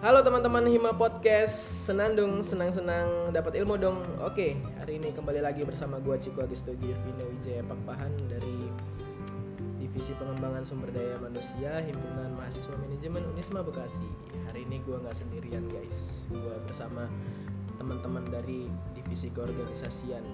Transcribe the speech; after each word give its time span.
Halo 0.00 0.24
teman-teman 0.24 0.64
Hima 0.64 0.96
Podcast 0.96 1.84
Senandung, 1.84 2.40
senang-senang 2.40 3.36
dapat 3.36 3.52
ilmu 3.60 3.76
dong 3.76 4.00
Oke, 4.24 4.56
hari 4.80 4.96
ini 4.96 5.12
kembali 5.12 5.44
lagi 5.44 5.60
bersama 5.60 6.00
gua 6.00 6.16
Ciko 6.16 6.40
Agisto 6.40 6.72
Giovino 6.72 7.28
Wijaya 7.28 7.60
Pakpahan 7.68 8.08
Dari 8.24 8.72
Divisi 9.76 10.16
Pengembangan 10.16 10.64
Sumber 10.64 10.88
Daya 10.88 11.20
Manusia 11.20 11.84
Himpunan 11.84 12.32
Mahasiswa 12.32 12.80
Manajemen 12.80 13.28
Unisma 13.28 13.60
Bekasi 13.60 14.08
Hari 14.48 14.64
ini 14.64 14.80
gua 14.88 15.04
nggak 15.04 15.20
sendirian 15.20 15.68
guys 15.68 16.24
Gua 16.32 16.56
bersama 16.64 17.04
teman-teman 17.76 18.24
dari 18.32 18.72
Divisi 18.96 19.28
Keorganisasian 19.28 20.24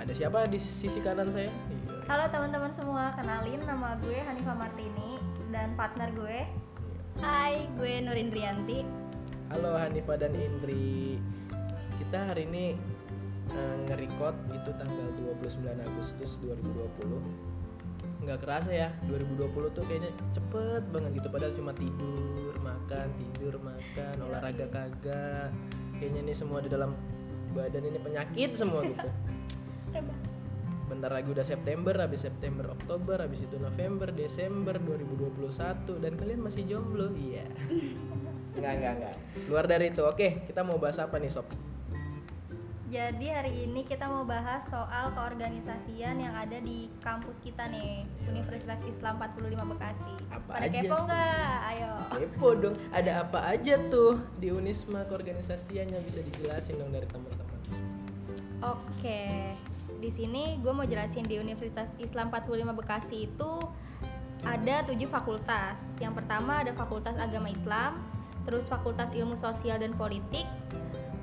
Ada 0.00 0.16
siapa 0.16 0.48
di 0.48 0.56
sisi 0.56 1.04
kanan 1.04 1.28
saya? 1.28 1.52
Iya. 1.52 2.08
Halo 2.08 2.24
teman-teman 2.32 2.72
semua, 2.72 3.12
kenalin 3.20 3.60
nama 3.68 4.00
gue 4.00 4.16
Hanifa 4.16 4.56
Martini 4.56 5.20
dan 5.52 5.76
partner 5.76 6.08
gue 6.16 6.40
Hai, 7.22 7.70
gue 7.78 8.02
Nurindrianti. 8.02 8.82
Halo 9.54 9.78
Hanifa 9.78 10.18
dan 10.18 10.34
Indri. 10.34 11.22
Kita 12.02 12.34
hari 12.34 12.50
ini 12.50 12.74
uh, 13.54 13.76
nge-record 13.86 14.34
itu 14.50 14.70
tanggal 14.74 15.06
29 15.38 15.62
Agustus 15.78 16.42
2020 16.42 18.26
Nggak 18.26 18.38
kerasa 18.42 18.74
ya, 18.74 18.88
2020 19.06 19.46
tuh 19.78 19.84
kayaknya 19.86 20.10
cepet 20.34 20.82
banget 20.90 21.22
gitu. 21.22 21.28
Padahal 21.30 21.54
cuma 21.54 21.70
tidur, 21.76 22.54
makan, 22.58 23.06
tidur, 23.14 23.54
makan, 23.62 24.14
olahraga 24.26 24.66
kagak. 24.74 25.54
Kayaknya 26.02 26.20
ini 26.26 26.32
semua 26.34 26.58
di 26.58 26.72
dalam 26.72 26.98
badan 27.54 27.86
ini 27.86 27.98
penyakit 28.02 28.58
semua 28.58 28.82
gitu 28.82 29.06
bentar 31.04 31.20
lagi 31.20 31.36
udah 31.36 31.44
September, 31.44 31.92
habis 32.00 32.24
September 32.24 32.64
Oktober, 32.72 33.20
habis 33.20 33.44
itu 33.44 33.60
November, 33.60 34.08
Desember 34.08 34.80
2021 34.80 36.00
dan 36.00 36.16
kalian 36.16 36.40
masih 36.40 36.64
jomblo. 36.64 37.12
Iya. 37.12 37.44
Enggak, 38.56 38.72
enggak, 38.80 38.92
enggak. 38.96 39.14
Luar 39.52 39.68
dari 39.68 39.92
itu. 39.92 40.00
Oke, 40.00 40.48
kita 40.48 40.64
mau 40.64 40.80
bahas 40.80 40.96
apa 40.96 41.20
nih, 41.20 41.28
Sob? 41.28 41.44
Jadi 42.88 43.26
hari 43.28 43.68
ini 43.68 43.84
kita 43.84 44.08
mau 44.08 44.24
bahas 44.24 44.64
soal 44.64 45.12
keorganisasian 45.12 46.24
yang 46.24 46.32
ada 46.32 46.56
di 46.56 46.88
kampus 47.04 47.36
kita 47.44 47.68
nih 47.68 48.08
Universitas 48.24 48.80
Islam 48.88 49.20
45 49.20 49.60
Bekasi 49.76 50.14
Apa 50.32 50.56
Pada 50.56 50.70
aja? 50.72 50.80
kepo 50.80 50.96
nggak? 51.04 51.56
Ayo 51.68 51.90
Kepo 52.16 52.48
dong. 52.56 52.74
Ada 52.96 53.28
apa 53.28 53.52
aja 53.52 53.76
tuh 53.92 54.24
di 54.40 54.48
Unisma 54.48 55.04
keorganisasiannya 55.04 56.00
bisa 56.00 56.24
dijelasin 56.24 56.80
dong 56.80 56.96
dari 56.96 57.04
teman-teman. 57.12 57.60
Oke 58.64 59.52
di 60.04 60.12
sini 60.12 60.60
gue 60.60 60.68
mau 60.68 60.84
jelasin 60.84 61.24
di 61.24 61.40
Universitas 61.40 61.96
Islam 61.96 62.28
45 62.28 62.76
Bekasi 62.76 63.24
itu 63.24 63.52
ada 64.44 64.84
tujuh 64.84 65.08
fakultas. 65.08 65.80
Yang 65.96 66.20
pertama 66.20 66.60
ada 66.60 66.76
Fakultas 66.76 67.16
Agama 67.16 67.48
Islam, 67.48 68.04
terus 68.44 68.68
Fakultas 68.68 69.16
Ilmu 69.16 69.40
Sosial 69.40 69.80
dan 69.80 69.96
Politik, 69.96 70.44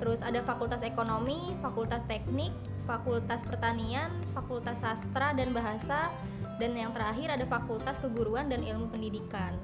terus 0.02 0.26
ada 0.26 0.42
Fakultas 0.42 0.82
Ekonomi, 0.82 1.54
Fakultas 1.62 2.02
Teknik, 2.10 2.50
Fakultas 2.82 3.46
Pertanian, 3.46 4.10
Fakultas 4.34 4.82
Sastra 4.82 5.30
dan 5.30 5.54
Bahasa, 5.54 6.10
dan 6.58 6.74
yang 6.74 6.90
terakhir 6.90 7.30
ada 7.30 7.46
Fakultas 7.46 8.02
Keguruan 8.02 8.50
dan 8.50 8.66
Ilmu 8.66 8.90
Pendidikan. 8.90 9.54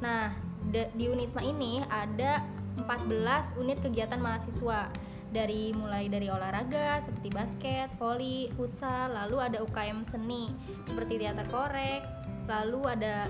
Nah, 0.00 0.32
di 0.72 1.04
Unisma 1.12 1.44
ini 1.44 1.84
ada 1.92 2.40
14 2.80 3.60
unit 3.60 3.76
kegiatan 3.84 4.16
mahasiswa 4.16 4.88
dari 5.28 5.76
mulai 5.76 6.08
dari 6.08 6.32
olahraga 6.32 7.00
seperti 7.04 7.28
basket, 7.28 7.88
voli, 8.00 8.48
futsal, 8.56 9.12
lalu 9.12 9.36
ada 9.44 9.58
UKM 9.60 10.00
seni 10.00 10.48
seperti 10.88 11.20
teater 11.20 11.44
korek, 11.52 12.00
lalu 12.48 12.80
ada 12.88 13.28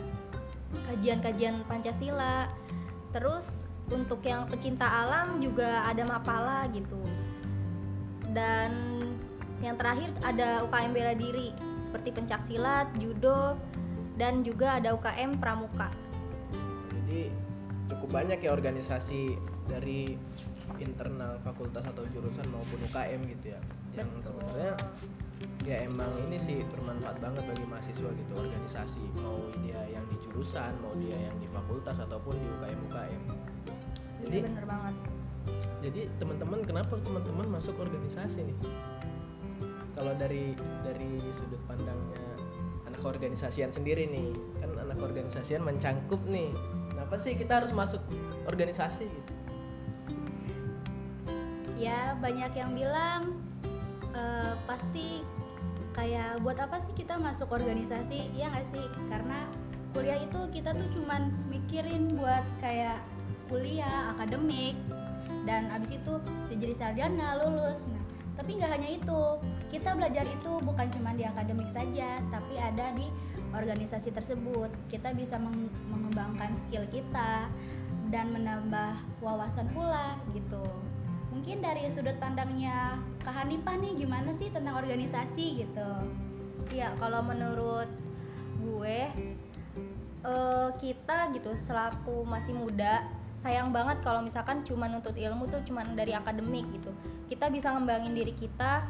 kajian-kajian 0.91 1.67
Pancasila. 1.67 2.47
Terus 3.11 3.67
untuk 3.89 4.21
yang 4.23 4.47
pecinta 4.47 4.85
alam 4.85 5.41
juga 5.41 5.83
ada 5.89 6.05
Mapala 6.05 6.69
gitu. 6.71 7.01
Dan 8.31 8.71
yang 9.59 9.75
terakhir 9.75 10.13
ada 10.23 10.63
UKM 10.69 10.93
bela 10.95 11.15
diri 11.19 11.51
seperti 11.83 12.13
pencak 12.15 12.45
silat, 12.47 12.87
judo, 13.01 13.57
dan 14.21 14.45
juga 14.45 14.79
ada 14.79 14.95
UKM 14.95 15.41
pramuka. 15.41 15.89
Jadi 16.93 17.33
cukup 17.89 18.11
banyak 18.13 18.45
ya 18.45 18.53
organisasi 18.53 19.35
dari 19.67 20.15
internal 20.79 21.39
fakultas 21.43 21.85
atau 21.85 22.03
jurusan 22.11 22.47
maupun 22.51 22.79
UKM 22.91 23.21
gitu 23.39 23.55
ya. 23.55 23.61
Yang 23.95 24.31
sebenarnya 24.31 24.75
ya 25.63 25.77
emang 25.85 26.11
ini 26.27 26.39
sih 26.39 26.63
bermanfaat 26.71 27.19
banget 27.23 27.45
bagi 27.47 27.67
mahasiswa 27.67 28.11
gitu 28.11 28.33
organisasi. 28.35 29.03
Mau 29.21 29.51
dia 29.63 29.83
yang 29.91 30.05
di 30.09 30.17
jurusan 30.23 30.73
mau 30.83 30.95
dia 30.99 31.19
yang 31.19 31.37
di 31.39 31.47
fakultas 31.51 32.03
ataupun 32.03 32.35
di 32.35 32.47
UKM 32.47 32.81
UKM 32.91 33.23
jadi 34.29 34.39
bener 34.45 34.67
banget. 34.67 34.95
jadi 35.81 36.01
teman-teman 36.19 36.61
kenapa 36.67 36.95
teman-teman 37.01 37.47
masuk 37.59 37.79
organisasi 37.79 38.45
nih? 38.45 38.59
Kalau 39.95 40.15
dari 40.15 40.55
dari 40.85 41.19
sudut 41.33 41.59
pandangnya 41.67 42.23
anak 42.87 43.03
organisasian 43.03 43.71
sendiri 43.71 44.07
nih 44.11 44.35
kan 44.61 44.71
anak 44.77 44.99
organisasian 45.01 45.63
mencangkup 45.63 46.21
nih. 46.27 46.51
Kenapa 46.93 47.15
sih 47.17 47.39
kita 47.39 47.63
harus 47.63 47.73
masuk 47.73 48.03
organisasi 48.45 49.07
gitu 49.07 49.33
Ya, 51.79 52.19
banyak 52.19 52.59
yang 52.59 52.75
bilang 52.75 53.39
eh, 54.11 54.55
pasti 54.67 55.23
kayak 55.95 56.43
buat 56.43 56.59
apa 56.59 56.83
sih 56.83 56.91
kita 56.99 57.15
masuk 57.23 57.55
organisasi? 57.55 58.35
Iya 58.35 58.51
nggak 58.51 58.67
sih? 58.75 58.87
Karena 59.07 59.47
kuliah 59.95 60.19
itu 60.19 60.51
kita 60.51 60.75
tuh 60.75 60.91
cuman 60.99 61.31
mikirin 61.47 62.19
buat 62.19 62.43
kayak 62.59 62.99
kuliah, 63.47 64.13
akademik, 64.13 64.75
dan 65.47 65.71
abis 65.71 65.97
itu 66.03 66.19
jadi 66.51 66.75
sarjana, 66.75 67.47
lulus. 67.47 67.87
Nah, 67.89 68.03
tapi 68.35 68.59
nggak 68.59 68.75
hanya 68.75 68.91
itu. 68.99 69.23
Kita 69.71 69.95
belajar 69.95 70.27
itu 70.27 70.51
bukan 70.67 70.87
cuma 70.93 71.15
di 71.15 71.25
akademik 71.25 71.71
saja, 71.71 72.19
tapi 72.29 72.59
ada 72.59 72.91
di 72.99 73.07
organisasi 73.55 74.13
tersebut. 74.13 74.69
Kita 74.91 75.15
bisa 75.15 75.39
meng- 75.41 75.73
mengembangkan 75.89 76.53
skill 76.59 76.85
kita 76.91 77.49
dan 78.11 78.35
menambah 78.35 78.99
wawasan 79.23 79.71
pula 79.73 80.19
gitu. 80.35 80.63
Mungkin 81.29 81.61
dari 81.61 81.85
sudut 81.93 82.17
pandangnya 82.17 82.97
Kak 83.21 83.45
Hanifah 83.45 83.77
nih 83.77 83.93
gimana 84.01 84.33
sih 84.33 84.49
tentang 84.49 84.81
organisasi 84.81 85.65
gitu? 85.65 85.91
Iya, 86.73 86.97
kalau 86.97 87.21
menurut 87.25 87.89
gue 88.59 88.99
eh, 90.25 90.69
kita 90.81 91.33
gitu 91.37 91.53
selaku 91.55 92.25
masih 92.25 92.57
muda 92.57 93.07
sayang 93.39 93.71
banget 93.71 94.03
kalau 94.03 94.19
misalkan 94.19 94.67
cuma 94.67 94.91
nuntut 94.91 95.15
ilmu 95.15 95.47
tuh 95.47 95.63
cuma 95.63 95.87
dari 95.95 96.13
akademik 96.13 96.67
gitu. 96.75 96.91
Kita 97.31 97.47
bisa 97.53 97.71
ngembangin 97.71 98.19
diri 98.19 98.35
kita 98.35 98.83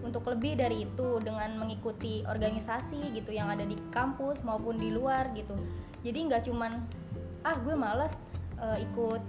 untuk 0.00 0.24
lebih 0.32 0.56
dari 0.56 0.88
itu 0.88 1.20
dengan 1.20 1.52
mengikuti 1.60 2.24
organisasi 2.24 3.12
gitu 3.12 3.36
yang 3.36 3.52
ada 3.52 3.68
di 3.68 3.76
kampus 3.92 4.40
maupun 4.40 4.80
di 4.80 4.88
luar 4.88 5.28
gitu. 5.36 5.52
Jadi 6.00 6.18
nggak 6.32 6.48
cuman 6.48 6.80
ah 7.44 7.56
gue 7.60 7.76
males 7.76 8.32
eh, 8.56 8.88
ikut 8.88 9.22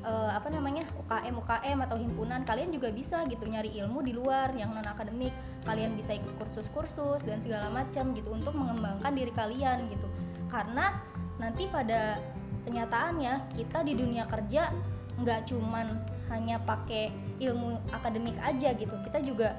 eh, 0.00 0.30
apa 0.32 0.48
namanya 0.48 0.88
UKM 0.96 1.34
UKM 1.44 1.78
atau 1.84 1.96
himpunan 2.00 2.42
kalian 2.48 2.72
juga 2.72 2.88
bisa 2.92 3.24
gitu 3.28 3.44
nyari 3.44 3.72
ilmu 3.84 4.00
di 4.00 4.12
luar 4.16 4.52
yang 4.56 4.72
non 4.72 4.86
akademik 4.86 5.32
kalian 5.68 5.96
bisa 5.96 6.16
ikut 6.16 6.32
kursus-kursus 6.40 7.20
dan 7.24 7.38
segala 7.40 7.68
macam 7.68 8.16
gitu 8.16 8.32
untuk 8.32 8.56
mengembangkan 8.56 9.12
diri 9.12 9.32
kalian 9.32 9.88
gitu. 9.92 10.08
Karena 10.48 10.96
nanti 11.36 11.68
pada 11.68 12.20
kenyataannya 12.64 13.56
kita 13.56 13.84
di 13.84 13.96
dunia 13.96 14.24
kerja 14.28 14.72
nggak 15.20 15.52
cuman 15.52 16.00
hanya 16.32 16.62
pakai 16.62 17.12
ilmu 17.42 17.76
akademik 17.92 18.36
aja 18.40 18.72
gitu. 18.72 18.96
Kita 19.04 19.20
juga 19.20 19.56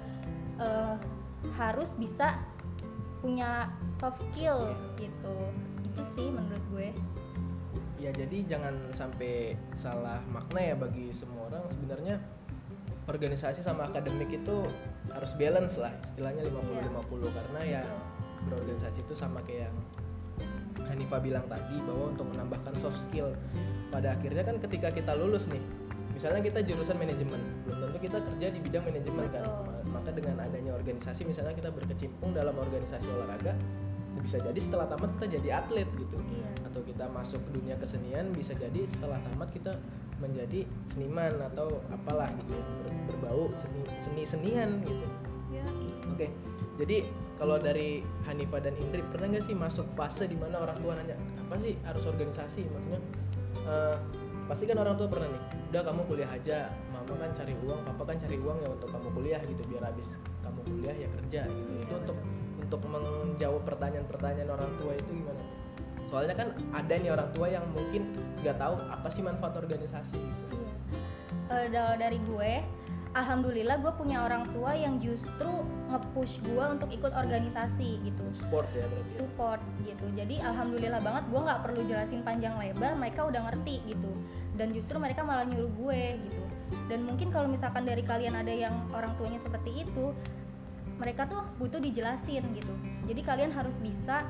eh, 0.57 0.96
harus 1.57 1.94
bisa 1.97 2.38
punya 3.22 3.69
soft 3.94 4.25
skill 4.25 4.74
gitu. 4.98 5.36
Itu 5.86 6.01
sih 6.01 6.27
menurut 6.33 6.66
gue 6.74 6.89
ya 8.01 8.09
jadi 8.09 8.38
jangan 8.50 8.89
sampai 8.89 9.53
salah 9.77 10.18
makna 10.25 10.74
ya 10.74 10.75
bagi 10.75 11.13
semua 11.13 11.53
orang. 11.53 11.69
Sebenarnya 11.69 12.18
organisasi 13.06 13.62
sama 13.62 13.86
akademik 13.89 14.33
itu 14.33 14.65
harus 15.13 15.31
balance 15.38 15.77
lah 15.77 15.94
istilahnya 16.01 16.45
50-50 16.50 17.38
karena 17.38 17.62
ya 17.62 17.81
berorganisasi 18.50 19.06
itu 19.06 19.13
sama 19.13 19.42
kayak 19.45 19.69
yang 19.69 19.77
Hanifa 20.89 21.21
bilang 21.21 21.45
tadi 21.45 21.77
bahwa 21.86 22.09
untuk 22.09 22.25
menambahkan 22.33 22.74
soft 22.75 23.06
skill. 23.06 23.31
Pada 23.94 24.18
akhirnya 24.18 24.42
kan 24.42 24.57
ketika 24.57 24.89
kita 24.89 25.13
lulus 25.13 25.45
nih 25.45 25.62
misalnya 26.12 26.44
kita 26.44 26.59
jurusan 26.68 27.00
manajemen 27.00 27.39
belum 27.63 27.88
tentu 27.88 27.97
kita 28.04 28.19
kerja 28.19 28.47
di 28.51 28.59
bidang 28.59 28.83
manajemen 28.83 29.25
kan. 29.30 29.45
Maka 29.92 30.09
dengan 30.09 30.42
adanya 30.42 30.74
organisasi 30.74 31.21
misalnya 31.30 31.54
kita 31.54 31.69
berkecimpung 31.69 32.33
dalam 32.33 32.57
organisasi 32.57 33.06
olahraga 33.13 33.54
bisa 34.19 34.38
jadi 34.44 34.60
setelah 34.60 34.86
tamat 34.92 35.16
kita 35.18 35.40
jadi 35.40 35.50
atlet 35.63 35.88
gitu. 35.96 36.18
Iya. 36.19 36.50
atau 36.72 36.88
kita 36.88 37.04
masuk 37.12 37.44
ke 37.48 37.60
dunia 37.60 37.75
kesenian 37.75 38.31
bisa 38.31 38.56
jadi 38.56 38.88
setelah 38.88 39.19
tamat 39.28 39.52
kita 39.52 39.75
menjadi 40.24 40.63
seniman 40.88 41.36
atau 41.52 41.84
apalah 41.92 42.31
gitu 42.31 42.56
ber- 42.56 43.04
berbau 43.12 43.52
seni 43.60 43.84
seni 44.00 44.24
senian 44.24 44.80
gitu. 44.88 45.04
Ya, 45.52 45.68
oke 46.08 46.31
jadi 46.80 47.06
kalau 47.38 47.62
dari 47.62 48.02
Hanifa 48.25 48.58
dan 48.58 48.74
Indri 48.78 49.06
pernah 49.13 49.38
nggak 49.38 49.46
sih 49.46 49.54
masuk 49.58 49.86
fase 49.98 50.25
di 50.30 50.38
mana 50.38 50.62
orang 50.62 50.78
tua 50.81 50.98
nanya 50.98 51.18
apa 51.18 51.57
sih 51.62 51.78
harus 51.86 52.06
organisasi? 52.10 52.66
Maksudnya 52.69 53.02
eh, 53.69 53.96
pasti 54.50 54.64
kan 54.66 54.78
orang 54.81 54.98
tua 54.98 55.06
pernah 55.06 55.30
nih 55.30 55.44
udah 55.74 55.81
kamu 55.86 56.02
kuliah 56.10 56.30
aja. 56.34 56.74
Mama 56.90 57.14
kan 57.18 57.30
cari 57.38 57.54
uang 57.66 57.81
papa 57.86 58.04
kan 58.14 58.18
cari 58.22 58.38
uang 58.42 58.57
ya 58.66 58.69
untuk 58.74 58.90
kamu 58.90 59.07
kuliah 59.14 59.42
gitu. 59.46 59.62
Biar 59.69 59.94
habis 59.94 60.18
kamu 60.42 60.60
kuliah 60.69 60.96
ya 60.96 61.07
kerja 61.22 61.42
gitu. 61.50 61.72
Itu 61.86 61.94
untuk 62.02 62.18
untuk 62.71 62.88
menjawab 62.88 63.68
pertanyaan-pertanyaan 63.68 64.47
orang 64.47 64.71
tua 64.79 64.95
itu 64.95 65.12
gimana 65.12 65.44
tuh? 65.44 65.59
Soalnya 66.07 66.39
kan 66.39 66.56
ada 66.71 66.94
nih 66.95 67.12
orang 67.12 67.27
tua 67.35 67.51
yang 67.51 67.68
mungkin 67.75 68.15
nggak 68.39 68.56
tahu 68.56 68.79
apa 68.88 69.07
sih 69.12 69.19
manfaat 69.19 69.59
organisasi. 69.59 70.15
Gitu. 70.15 70.56
Kalau 71.51 72.00
dari 72.00 72.15
gue 72.23 72.63
alhamdulillah 73.12 73.83
gue 73.83 73.91
punya 74.00 74.23
orang 74.23 74.47
tua 74.56 74.71
yang 74.71 75.03
justru 75.03 75.51
nge-push 75.91 76.39
gue 76.47 76.63
untuk 76.63 76.88
ikut 76.95 77.12
organisasi 77.12 78.07
gitu. 78.07 78.23
Sport 78.31 78.71
ya 78.71 78.88
berarti 78.88 79.12
ya? 79.12 79.18
support 79.19 79.62
gitu. 79.83 80.06
Jadi 80.15 80.35
alhamdulillah 80.39 81.03
banget 81.03 81.23
gue 81.27 81.41
nggak 81.44 81.59
perlu 81.68 81.81
jelasin 81.83 82.23
panjang 82.23 82.56
lebar 82.56 82.95
mereka 82.95 83.27
udah 83.27 83.51
ngerti 83.51 83.83
gitu. 83.83 84.12
Dan 84.56 84.71
justru 84.71 84.95
mereka 84.95 85.27
malah 85.27 85.44
nyuruh 85.44 85.71
gue 85.75 86.01
gitu. 86.23 86.44
Dan 86.88 87.03
mungkin 87.03 87.35
kalau 87.35 87.51
misalkan 87.51 87.83
dari 87.83 88.03
kalian 88.03 88.31
ada 88.31 88.51
yang 88.51 88.88
orang 88.95 89.12
tuanya 89.19 89.44
seperti 89.44 89.83
itu 89.83 90.15
mereka 91.01 91.25
tuh 91.25 91.42
butuh 91.57 91.81
dijelasin 91.81 92.45
gitu. 92.53 92.74
Jadi 93.09 93.21
kalian 93.25 93.50
harus 93.50 93.81
bisa 93.81 94.21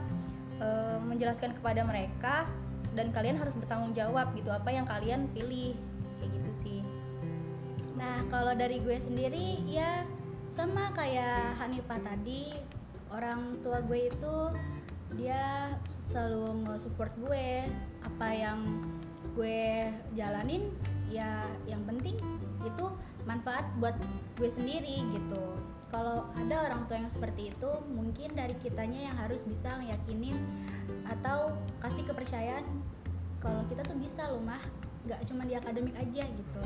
eh, 0.63 0.97
menjelaskan 1.03 1.51
kepada 1.59 1.83
mereka 1.83 2.47
dan 2.95 3.11
kalian 3.11 3.35
harus 3.35 3.51
bertanggung 3.59 3.91
jawab 3.91 4.31
gitu 4.39 4.47
apa 4.47 4.71
yang 4.71 4.87
kalian 4.87 5.27
pilih. 5.35 5.75
Kayak 6.23 6.31
gitu 6.31 6.51
sih. 6.63 6.79
Nah, 7.99 8.23
kalau 8.31 8.55
dari 8.55 8.79
gue 8.79 8.95
sendiri 8.95 9.59
ya 9.67 10.07
sama 10.47 10.95
kayak 10.95 11.59
Hanifah 11.59 11.99
tadi, 11.99 12.55
orang 13.11 13.59
tua 13.61 13.83
gue 13.83 14.07
itu 14.07 14.35
dia 15.19 15.75
selalu 16.07 16.71
nge-support 16.71 17.11
gue. 17.19 17.67
Apa 18.07 18.27
yang 18.31 18.63
gue 19.35 19.83
jalanin 20.15 20.71
ya 21.11 21.43
yang 21.67 21.83
penting 21.83 22.15
itu 22.63 22.85
manfaat 23.27 23.67
buat 23.83 23.95
gue 24.39 24.49
sendiri 24.49 25.03
gitu. 25.11 25.43
Kalau 25.91 26.23
ada 26.39 26.71
orang 26.71 26.87
tua 26.87 27.03
yang 27.03 27.11
seperti 27.11 27.51
itu, 27.51 27.71
mungkin 27.91 28.31
dari 28.31 28.55
kitanya 28.55 29.11
yang 29.11 29.15
harus 29.19 29.43
bisa 29.43 29.75
ngeyakinin 29.83 30.39
atau 31.03 31.51
kasih 31.83 32.07
kepercayaan 32.07 32.63
kalau 33.43 33.67
kita 33.67 33.83
tuh 33.83 33.99
bisa 33.99 34.31
loh 34.31 34.39
mah, 34.39 34.63
nggak 35.03 35.19
cuma 35.27 35.43
di 35.43 35.53
akademik 35.59 35.95
aja 35.99 36.23
gitu. 36.23 36.61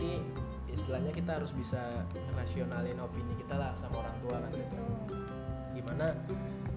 berarti 0.00 0.24
istilahnya 0.72 1.12
kita 1.12 1.30
harus 1.36 1.52
bisa 1.52 1.76
ngerasionalin 2.32 2.96
opini 3.04 3.36
kita 3.36 3.52
lah 3.52 3.76
sama 3.76 4.00
orang 4.00 4.16
tua 4.24 4.36
kan 4.40 4.50
gitu 4.56 4.80
gimana 5.76 6.08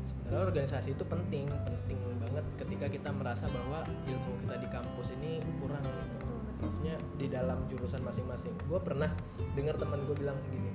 sebenarnya 0.03 0.43
organisasi 0.51 0.91
itu 0.91 1.07
penting 1.07 1.47
penting 1.47 1.97
banget 2.19 2.45
ketika 2.59 2.87
kita 2.91 3.09
merasa 3.15 3.47
bahwa 3.47 3.87
ilmu 3.87 4.31
kita 4.43 4.55
di 4.59 4.67
kampus 4.67 5.07
ini 5.21 5.39
kurang 5.63 5.87
gitu. 5.87 6.32
Maksudnya 6.63 6.95
di 7.19 7.27
dalam 7.27 7.67
jurusan 7.67 8.01
masing-masing. 8.01 8.55
Gue 8.65 8.79
pernah 8.79 9.11
dengar 9.53 9.75
teman 9.75 10.07
gue 10.07 10.15
bilang 10.15 10.39
gini 10.49 10.73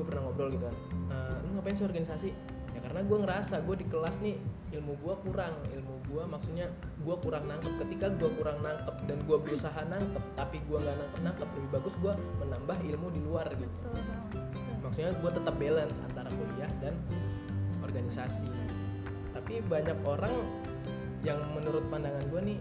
gue 0.00 0.08
pernah 0.08 0.24
ngobrol 0.24 0.48
gitu 0.48 0.64
kan 0.64 0.76
"Eh, 1.12 1.36
lu 1.44 1.60
ngapain 1.60 1.76
sih 1.76 1.84
organisasi? 1.84 2.30
Ya 2.72 2.80
karena 2.80 3.04
gue 3.04 3.18
ngerasa 3.20 3.60
gue 3.68 3.76
di 3.84 3.86
kelas 3.90 4.24
nih 4.24 4.40
ilmu 4.72 4.96
gue 4.96 5.14
kurang. 5.28 5.52
Ilmu 5.68 5.94
gue 6.08 6.22
maksudnya 6.24 6.72
gue 7.04 7.16
kurang 7.20 7.44
nangkep. 7.44 7.84
Ketika 7.84 8.08
gue 8.16 8.30
kurang 8.40 8.64
nangkep 8.64 8.96
dan 9.04 9.18
gue 9.28 9.36
berusaha 9.36 9.80
nangkep 9.84 10.24
tapi 10.40 10.64
gue 10.64 10.78
nggak 10.80 10.96
nangkep 10.96 11.20
nangkep 11.20 11.48
lebih 11.52 11.70
bagus 11.76 11.94
gue 12.00 12.12
menambah 12.40 12.78
ilmu 12.80 13.06
di 13.12 13.20
luar 13.20 13.46
gitu. 13.52 13.88
Maksudnya 14.80 15.12
gue 15.20 15.30
tetap 15.36 15.54
balance 15.60 16.00
antara 16.00 16.32
kuliah 16.32 16.70
dan 16.80 16.96
organisasi. 17.84 18.48
Tapi 19.36 19.60
banyak 19.68 20.00
orang 20.08 20.32
yang 21.20 21.36
menurut 21.52 21.84
pandangan 21.92 22.24
gue 22.32 22.40
nih 22.56 22.58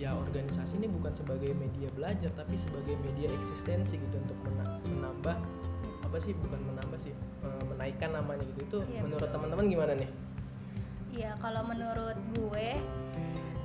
ya 0.00 0.16
organisasi 0.16 0.80
ini 0.80 0.88
bukan 0.88 1.12
sebagai 1.12 1.52
media 1.52 1.92
belajar 1.92 2.32
tapi 2.32 2.56
sebagai 2.56 2.96
media 3.04 3.28
eksistensi 3.30 4.00
gitu 4.00 4.16
untuk 4.16 4.38
mena- 4.48 4.80
menambah 4.88 5.36
apa 6.00 6.16
sih 6.16 6.32
bukan 6.32 6.56
menambah 6.64 6.96
sih 6.96 7.12
eh, 7.12 7.62
menaikkan 7.68 8.16
namanya 8.16 8.40
gitu 8.48 8.60
itu 8.64 8.78
Iya, 8.88 9.00
menurut 9.04 9.28
teman-teman 9.28 9.64
gimana 9.68 9.92
nih 9.94 10.10
Iya, 11.10 11.34
kalau 11.42 11.66
menurut 11.66 12.14
gue 12.32 12.78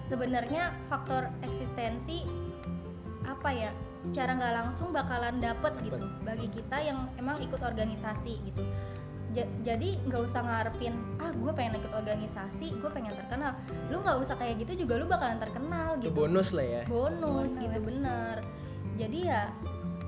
sebenarnya 0.03 0.73
faktor 0.89 1.29
eksistensi 1.39 2.25
apa 3.21 3.49
ya? 3.49 3.69
Secara 4.01 4.33
nggak 4.33 4.53
langsung 4.65 4.89
bakalan 4.89 5.37
dapet 5.37 5.77
gitu 5.81 5.93
Dapet. 5.93 6.25
bagi 6.25 6.47
kita 6.49 6.77
yang 6.81 7.05
emang 7.17 7.37
ikut 7.37 7.61
organisasi 7.61 8.41
gitu. 8.43 8.65
Ja- 9.35 9.51
jadi 9.65 9.99
nggak 10.01 10.21
usah 10.23 10.41
ngarepin 10.41 10.95
ah 11.17 11.27
gue 11.29 11.51
pengen 11.51 11.75
ikut 11.75 11.91
organisasi, 11.91 12.71
gue 12.73 12.89
pengen 12.89 13.11
terkenal. 13.13 13.51
Lu 13.87 13.99
nggak 13.99 14.17
usah 14.17 14.33
kayak 14.33 14.63
gitu 14.63 14.87
juga 14.87 14.95
lu 14.95 15.05
bakalan 15.05 15.35
terkenal 15.37 15.95
itu 15.95 16.07
gitu. 16.07 16.15
bonus 16.17 16.49
lah 16.49 16.63
ya 16.63 16.81
Bonus, 16.85 17.19
Bonus. 17.19 17.51
gitu 17.59 17.77
bener. 17.81 18.35
Jadi 18.95 19.19
ya 19.27 19.51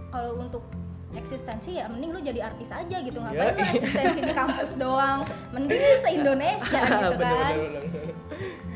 kalau 0.07 0.39
untuk 0.39 0.63
eksistensi 1.09 1.75
ya 1.75 1.87
mending 1.87 2.09
lu 2.09 2.19
jadi 2.21 2.39
artis 2.45 2.67
aja 2.69 2.97
gitu 2.97 3.17
ngapain 3.17 3.51
lu 3.51 3.59
Yoi. 3.59 3.71
eksistensi 3.73 4.19
di 4.21 4.33
kampus 4.33 4.71
doang 4.75 5.23
mending 5.49 5.75
lu 5.77 5.95
se 5.97 6.09
Indonesia 6.13 6.83
gitu 6.83 7.11
Bener, 7.15 7.35
kan 7.37 7.53
bener, 7.55 7.83
bener. 7.85 8.05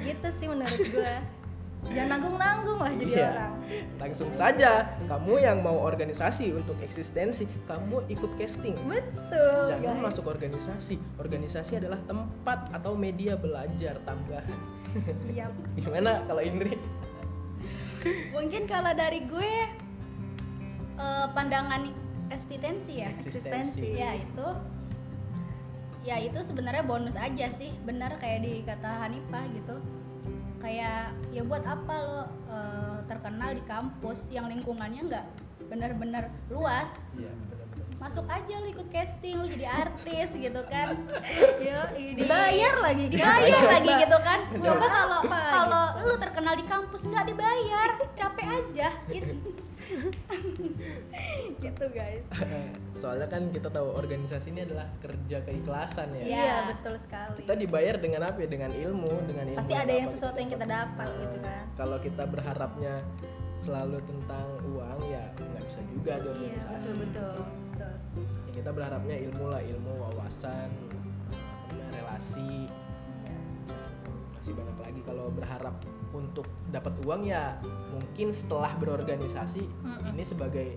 gitu 0.01 0.27
sih 0.33 0.47
menurut 0.47 0.79
gue 0.81 1.13
jangan 1.87 2.07
nanggung 2.09 2.37
nanggung 2.37 2.79
lah 2.79 2.93
jadi 2.93 3.11
Iya. 3.13 3.27
orang 3.29 3.53
langsung 3.97 4.29
saja 4.33 4.97
kamu 5.05 5.41
yang 5.41 5.61
mau 5.61 5.79
organisasi 5.81 6.53
untuk 6.55 6.77
eksistensi 6.83 7.45
kamu 7.65 8.05
ikut 8.11 8.31
casting 8.37 8.75
betul 8.87 9.51
Jangan 9.71 9.97
guys. 9.97 10.05
masuk 10.11 10.25
organisasi. 10.29 10.95
Organisasi 11.17 11.71
adalah 11.81 11.99
tempat 12.05 12.69
atau 12.73 12.93
media 12.93 13.33
belajar 13.37 13.97
tambahan. 14.03 14.59
Iya. 15.29 15.49
Gimana 15.77 16.23
kalau 16.27 16.41
Indri? 16.43 16.75
Mungkin 18.33 18.65
kalau 18.65 18.91
dari 18.97 19.25
gue 19.25 19.53
eh, 20.97 21.25
pandangan 21.33 21.89
eksistensi 22.33 23.01
ya. 23.01 23.09
Eksistensi. 23.13 23.87
Ya 23.95 24.17
itu 24.17 24.47
ya 26.01 26.17
itu 26.17 26.39
sebenarnya 26.41 26.83
bonus 26.85 27.15
aja 27.15 27.47
sih. 27.53 27.71
Benar 27.85 28.17
kayak 28.17 28.39
di 28.43 28.65
kata 28.65 29.07
Hanifah 29.07 29.45
gitu. 29.53 29.75
Kayak 30.61 31.13
ya 31.33 31.41
buat 31.45 31.65
apa 31.65 31.95
lo 32.05 32.21
eh, 32.49 32.90
terkenal 33.11 33.51
di 33.51 33.63
kampus 33.67 34.31
yang 34.31 34.47
lingkungannya 34.47 35.01
nggak 35.11 35.25
benar-benar 35.67 36.31
luas. 36.47 36.95
Iya, 37.19 37.31
benar-benar. 37.51 37.87
Masuk 37.99 38.25
aja 38.31 38.53
lo 38.63 38.67
ikut 38.71 38.87
casting, 38.89 39.35
lo 39.43 39.47
jadi 39.51 39.67
artis 39.67 40.29
gitu 40.33 40.61
kan. 40.71 40.95
Iya, 41.61 41.85
dibayar 42.17 42.75
lagi. 42.81 43.05
Dibayar 43.11 43.61
lagi 43.77 43.91
gitu 44.01 44.17
kan. 44.23 44.39
Coba. 44.57 44.85
Kalau 44.89 45.21
kalau 45.29 45.83
lu 46.09 46.15
terkenal 46.17 46.53
di 46.57 46.65
kampus 46.65 47.05
nggak 47.05 47.25
dibayar 47.29 47.89
capek 48.17 48.47
aja. 48.47 48.89
Gitu 49.11 49.60
gitu 51.63 51.85
guys 51.91 52.23
Soalnya 53.01 53.25
kan 53.25 53.49
kita 53.49 53.65
tahu 53.67 53.97
organisasi 53.97 54.53
ini 54.53 54.61
adalah 54.61 54.85
kerja 54.97 55.41
keikhlasan 55.41 56.13
ya. 56.13 56.21
Iya. 56.21 56.29
iya 56.37 56.55
betul 56.69 56.93
sekali 56.95 57.41
Kita 57.41 57.53
dibayar 57.55 57.95
dengan 57.97 58.21
apa 58.23 58.37
ya? 58.37 58.47
Dengan 58.47 58.69
ilmu, 58.69 59.13
dengan 59.25 59.45
ilmu. 59.47 59.57
pasti 59.57 59.73
ada 59.73 59.89
yang 59.91 60.05
apa 60.05 60.13
sesuatu 60.13 60.37
yang 60.37 60.51
kita 60.51 60.65
dapat 60.65 61.07
Nah, 61.07 61.17
gitu 61.19 61.37
kan 61.39 61.63
Kalau 61.73 61.97
kita 61.97 62.23
berharapnya 62.25 62.93
selalu 63.55 63.97
tentang 64.01 64.47
uang 64.67 64.99
ya 65.05 65.23
nggak 65.35 65.63
bisa 65.63 65.81
juga 65.87 66.13
di 66.15 66.21
iya 66.21 66.31
organisasi. 66.31 66.91
betul 66.93 66.97
betul 66.97 67.33
betul 67.71 67.93
Ya, 68.51 68.51
kita 68.59 68.69
berharapnya 68.69 69.15
ilmu 69.17 69.45
lah, 69.47 69.61
ilmu, 69.63 69.93
wawasan, 69.97 70.69
relasi, 71.89 72.67
Iya. 72.67 72.80
Masih 74.41 74.57
banyak 74.57 74.77
lagi. 74.81 74.99
Kalau 75.05 75.29
berharap 75.29 75.75
untuk 76.09 76.49
dapat 76.73 76.97
uang 77.05 77.29
ya 77.29 77.61
mungkin 77.93 78.33
setelah 78.33 78.73
berorganisasi 78.81 79.69
Mm-mm. 79.69 80.17
ini 80.17 80.23
sebagai 80.25 80.67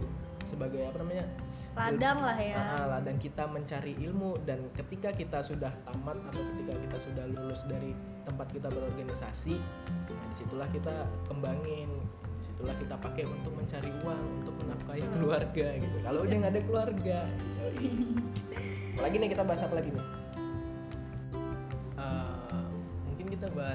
sebagai 0.44 0.84
apa 0.84 1.00
namanya? 1.00 1.24
Ladang 1.72 2.20
lah 2.20 2.36
ya. 2.36 2.60
Ah, 2.60 2.84
ladang 2.92 3.16
kita 3.16 3.48
mencari 3.48 3.96
ilmu. 4.04 4.36
Dan 4.44 4.68
ketika 4.76 5.16
kita 5.16 5.40
sudah 5.40 5.72
tamat 5.88 6.20
atau 6.28 6.44
ketika 6.52 6.76
kita 6.76 6.96
sudah 7.08 7.24
lulus 7.24 7.64
dari 7.64 7.96
tempat 8.28 8.52
kita 8.52 8.68
berorganisasi 8.68 9.56
nah 10.12 10.26
di 10.28 10.36
situlah 10.36 10.68
kita 10.68 11.08
kembangin. 11.24 11.88
Di 12.36 12.52
situlah 12.52 12.76
kita 12.76 13.00
pakai 13.00 13.24
untuk 13.24 13.56
mencari 13.56 13.88
uang 14.04 14.44
untuk 14.44 14.54
menafkahi 14.60 15.08
keluarga 15.16 15.66
gitu. 15.80 15.96
Kalau 16.04 16.20
udah 16.28 16.36
nggak 16.36 16.52
ada 16.52 16.62
keluarga 16.68 17.18
apalagi 18.94 19.16
nih 19.18 19.30
kita 19.34 19.42
bahas 19.42 19.60
apa 19.66 19.74
lagi 19.74 19.90
nih 19.90 20.06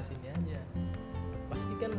bahas 0.00 0.16
ini 0.16 0.28
aja 0.32 0.60
pasti 1.46 1.74
kan 1.76 1.92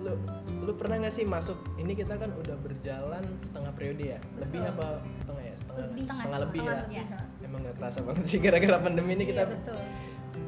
lu 0.00 0.12
lu 0.58 0.72
pernah 0.72 0.96
nggak 0.98 1.12
sih 1.12 1.28
masuk 1.28 1.60
ini 1.76 1.92
kita 1.92 2.16
kan 2.16 2.32
udah 2.32 2.56
berjalan 2.56 3.20
setengah 3.38 3.72
periode 3.72 4.04
ya 4.06 4.18
lebih 4.36 4.64
Betul. 4.64 4.72
apa 4.72 4.86
setengah 5.14 5.42
ya 5.42 5.54
setengah 5.54 5.76
Lebih. 5.82 5.96
setengah, 5.98 6.16
Setengah, 6.16 6.40
lebih 6.40 6.56
setengah 6.58 6.72
ya 6.72 6.80
lebih. 6.80 6.96
Iya. 6.96 7.44
emang 7.44 7.60
nggak 7.60 7.76
kerasa 7.76 7.98
banget 8.00 8.24
sih 8.24 8.38
gara-gara 8.40 8.76
pandemi 8.78 9.12
ini 9.12 9.24
kita 9.26 9.36
Iya, 9.38 9.52
betul 9.52 9.78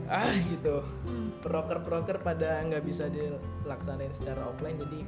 ah 0.08 0.32
gitu 0.32 0.76
proker-proker 1.38 2.16
pada 2.18 2.50
nggak 2.64 2.80
bisa 2.82 3.04
dilaksanain 3.08 4.08
secara 4.10 4.40
offline 4.42 4.76
jadi 4.78 4.98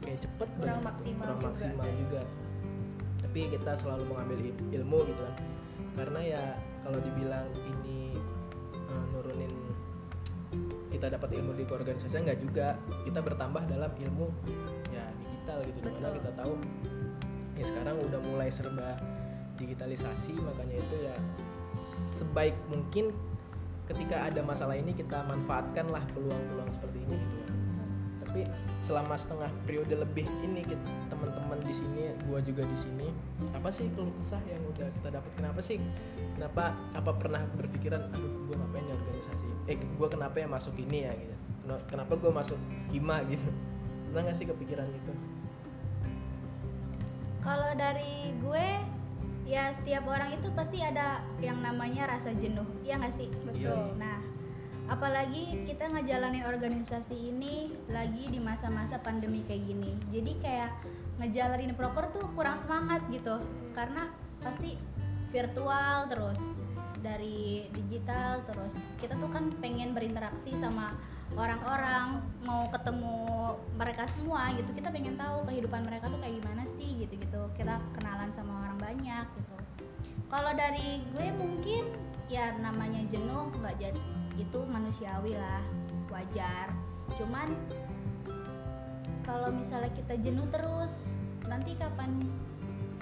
kayak 0.00 0.18
cepet 0.22 0.48
Kurang 0.52 0.62
banget. 0.78 0.86
maksimal 0.86 1.24
kurang 1.24 1.34
juga, 1.36 1.46
maksimal 1.50 1.82
guys. 1.84 1.98
juga 1.98 2.22
tapi 3.18 3.40
kita 3.50 3.72
selalu 3.74 4.02
mengambil 4.06 4.38
il- 4.40 4.62
ilmu 4.72 4.98
gitu 5.04 5.18
kan 5.20 5.36
karena 5.94 6.20
ya 6.22 6.42
kalau 6.80 6.98
dibilang 7.00 7.46
ini 7.64 8.13
kita 11.04 11.20
dapat 11.20 11.36
ilmu 11.36 11.52
di 11.52 11.68
keorganisasian 11.68 12.24
nggak 12.24 12.40
juga. 12.40 12.80
Kita 13.04 13.20
bertambah 13.20 13.68
dalam 13.68 13.92
ilmu 13.92 14.32
ya 14.88 15.04
digital 15.20 15.60
gitu. 15.68 15.78
Di 15.84 15.90
mana 16.00 16.16
kita 16.16 16.32
tahu 16.32 16.56
ya 17.60 17.64
sekarang 17.68 17.96
udah 18.08 18.20
mulai 18.24 18.48
serba 18.48 18.96
digitalisasi. 19.60 20.32
Makanya 20.32 20.80
itu 20.80 20.96
ya 21.04 21.12
sebaik 22.16 22.56
mungkin 22.72 23.12
ketika 23.84 24.32
ada 24.32 24.40
masalah 24.40 24.80
ini 24.80 24.96
kita 24.96 25.28
manfaatkanlah 25.28 26.00
peluang-peluang 26.16 26.72
seperti 26.72 27.04
ini 27.04 27.20
gitu 27.20 27.43
tapi 28.34 28.50
selama 28.82 29.14
setengah 29.14 29.46
periode 29.62 29.94
lebih 29.94 30.26
ini 30.42 30.66
kita 30.66 30.82
teman-teman 31.06 31.54
di 31.62 31.70
sini 31.70 32.10
gua 32.26 32.42
juga 32.42 32.66
di 32.66 32.74
sini 32.74 33.06
apa 33.54 33.70
sih 33.70 33.86
keluh 33.94 34.10
kesah 34.18 34.42
yang 34.50 34.58
udah 34.74 34.90
kita 34.90 35.14
dapat 35.14 35.30
kenapa 35.38 35.62
sih? 35.62 35.78
Kenapa 36.34 36.74
apa 36.98 37.14
pernah 37.14 37.46
berpikiran 37.54 38.10
aduh 38.10 38.50
gua 38.50 38.58
ngapain 38.58 38.90
ya 38.90 38.94
organisasi? 38.98 39.46
Eh 39.70 39.78
gua 39.94 40.10
kenapa 40.10 40.42
ya 40.42 40.50
masuk 40.50 40.74
ini 40.82 41.06
ya? 41.06 41.14
Gitu. 41.14 41.34
Kena- 41.62 41.84
kenapa 41.86 42.12
gua 42.18 42.42
masuk 42.42 42.58
hima? 42.90 43.22
Gitu. 43.30 43.46
Pernah 44.10 44.20
nggak 44.26 44.34
sih 44.34 44.46
kepikiran 44.50 44.86
gitu? 44.90 45.12
Kalau 47.38 47.70
dari 47.78 48.34
gue 48.42 48.66
ya 49.46 49.70
setiap 49.70 50.10
orang 50.10 50.34
itu 50.34 50.50
pasti 50.58 50.82
ada 50.82 51.22
yang 51.38 51.62
namanya 51.62 52.10
rasa 52.10 52.34
jenuh, 52.34 52.66
ya 52.82 52.98
nggak 52.98 53.14
sih? 53.14 53.30
Betul. 53.46 53.94
Nah, 53.94 54.13
apalagi 54.84 55.64
kita 55.64 55.88
ngejalanin 55.88 56.44
organisasi 56.44 57.16
ini 57.32 57.72
lagi 57.88 58.28
di 58.28 58.36
masa-masa 58.36 59.00
pandemi 59.00 59.40
kayak 59.48 59.64
gini. 59.64 59.96
Jadi 60.12 60.32
kayak 60.44 60.72
ngejalanin 61.22 61.72
proker 61.72 62.10
tuh 62.12 62.26
kurang 62.36 62.60
semangat 62.60 63.00
gitu, 63.08 63.40
karena 63.72 64.10
pasti 64.44 64.76
virtual 65.32 66.06
terus 66.12 66.40
dari 67.00 67.68
digital 67.72 68.44
terus. 68.44 68.76
Kita 69.00 69.16
tuh 69.16 69.30
kan 69.32 69.48
pengen 69.60 69.96
berinteraksi 69.96 70.52
sama 70.56 70.92
orang-orang 71.34 72.20
mau 72.44 72.68
ketemu 72.68 73.16
mereka 73.80 74.04
semua 74.04 74.52
gitu. 74.52 74.70
Kita 74.76 74.92
pengen 74.92 75.16
tahu 75.16 75.48
kehidupan 75.48 75.88
mereka 75.88 76.12
tuh 76.12 76.20
kayak 76.20 76.44
gimana 76.44 76.62
sih 76.68 76.88
gitu 77.00 77.16
gitu 77.16 77.40
kita 77.56 77.80
kenalan 77.96 78.30
sama 78.30 78.68
orang 78.68 78.76
banyak 78.78 79.26
gitu. 79.36 79.56
Kalau 80.28 80.52
dari 80.52 81.02
gue 81.14 81.26
mungkin 81.34 81.82
ya 82.28 82.56
namanya 82.60 83.04
jenuh 83.12 83.52
nggak 83.60 83.76
jadi 83.80 84.00
itu 84.34 84.58
manusiawi 84.66 85.38
lah 85.38 85.62
wajar. 86.10 86.70
Cuman 87.18 87.54
kalau 89.24 89.50
misalnya 89.50 89.90
kita 89.94 90.14
jenuh 90.20 90.46
terus 90.52 91.14
nanti 91.48 91.74
kapan 91.76 92.20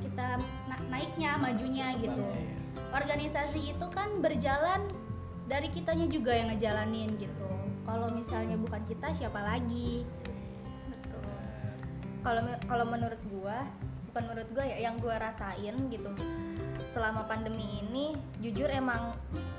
kita 0.02 0.38
na- 0.66 0.86
naiknya 0.90 1.38
majunya 1.38 1.94
gitu. 1.98 2.14
Bangnya 2.14 2.42
ya. 2.42 2.60
organisasi 2.92 3.72
itu 3.76 3.86
kan 3.92 4.20
berjalan 4.20 4.88
dari 5.48 5.68
kitanya 5.72 6.08
juga 6.08 6.32
yang 6.32 6.52
ngejalanin 6.52 7.16
gitu. 7.16 7.48
Kalau 7.82 8.08
misalnya 8.14 8.56
bukan 8.56 8.80
kita 8.86 9.10
siapa 9.12 9.40
lagi? 9.42 10.06
Betul 10.88 11.20
Benar. 11.20 11.76
kalau 12.22 12.42
kalau 12.68 12.86
menurut 12.86 13.20
gua 13.28 13.66
bukan 14.12 14.22
menurut 14.28 14.48
gua 14.52 14.64
ya 14.68 14.76
yang 14.88 15.00
gua 15.00 15.16
rasain 15.18 15.76
gitu 15.88 16.12
selama 16.84 17.24
pandemi 17.24 17.80
ini 17.80 18.12
jujur 18.44 18.68
emang 18.68 19.16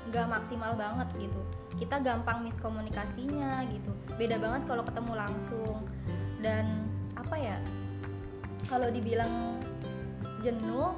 nggak 0.08 0.30
maksimal 0.30 0.78
banget 0.78 1.08
gitu 1.18 1.40
kita 1.74 1.98
gampang 2.00 2.42
miskomunikasinya 2.42 3.66
gitu. 3.68 3.90
Beda 4.14 4.38
banget 4.38 4.62
kalau 4.66 4.82
ketemu 4.86 5.12
langsung. 5.14 5.76
Dan 6.38 6.86
apa 7.18 7.34
ya 7.34 7.56
kalau 8.68 8.88
dibilang 8.88 9.58
jenuh 10.40 10.92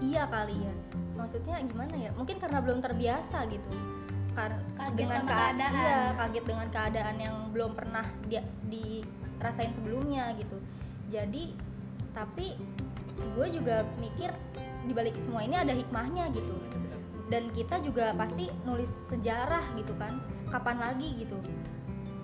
iya 0.00 0.28
kali 0.28 0.56
ya. 0.56 0.74
Maksudnya 1.16 1.60
gimana 1.60 1.94
ya? 1.96 2.10
Mungkin 2.16 2.40
karena 2.40 2.60
belum 2.60 2.80
terbiasa 2.80 3.44
gitu. 3.48 3.68
Kar- 4.32 4.62
Kaget 4.78 4.96
dengan 4.96 5.22
keadaan. 5.26 5.72
iya, 5.74 6.00
kaget 6.16 6.44
dengan 6.46 6.68
keadaan 6.70 7.16
yang 7.18 7.36
belum 7.50 7.74
pernah 7.74 8.06
dia 8.30 8.40
dirasain 8.70 9.74
sebelumnya 9.74 10.32
gitu. 10.38 10.56
Jadi 11.10 11.52
tapi 12.14 12.54
gue 13.36 13.46
juga 13.52 13.84
mikir 14.00 14.32
di 14.86 14.92
balik 14.96 15.18
semua 15.20 15.44
ini 15.44 15.58
ada 15.58 15.74
hikmahnya 15.76 16.30
gitu. 16.32 16.54
Dan 17.30 17.48
kita 17.54 17.78
juga 17.80 18.10
pasti 18.18 18.50
nulis 18.66 18.90
sejarah 19.06 19.62
gitu 19.78 19.94
kan. 19.96 20.18
Kapan 20.50 20.82
lagi 20.82 21.14
gitu. 21.22 21.38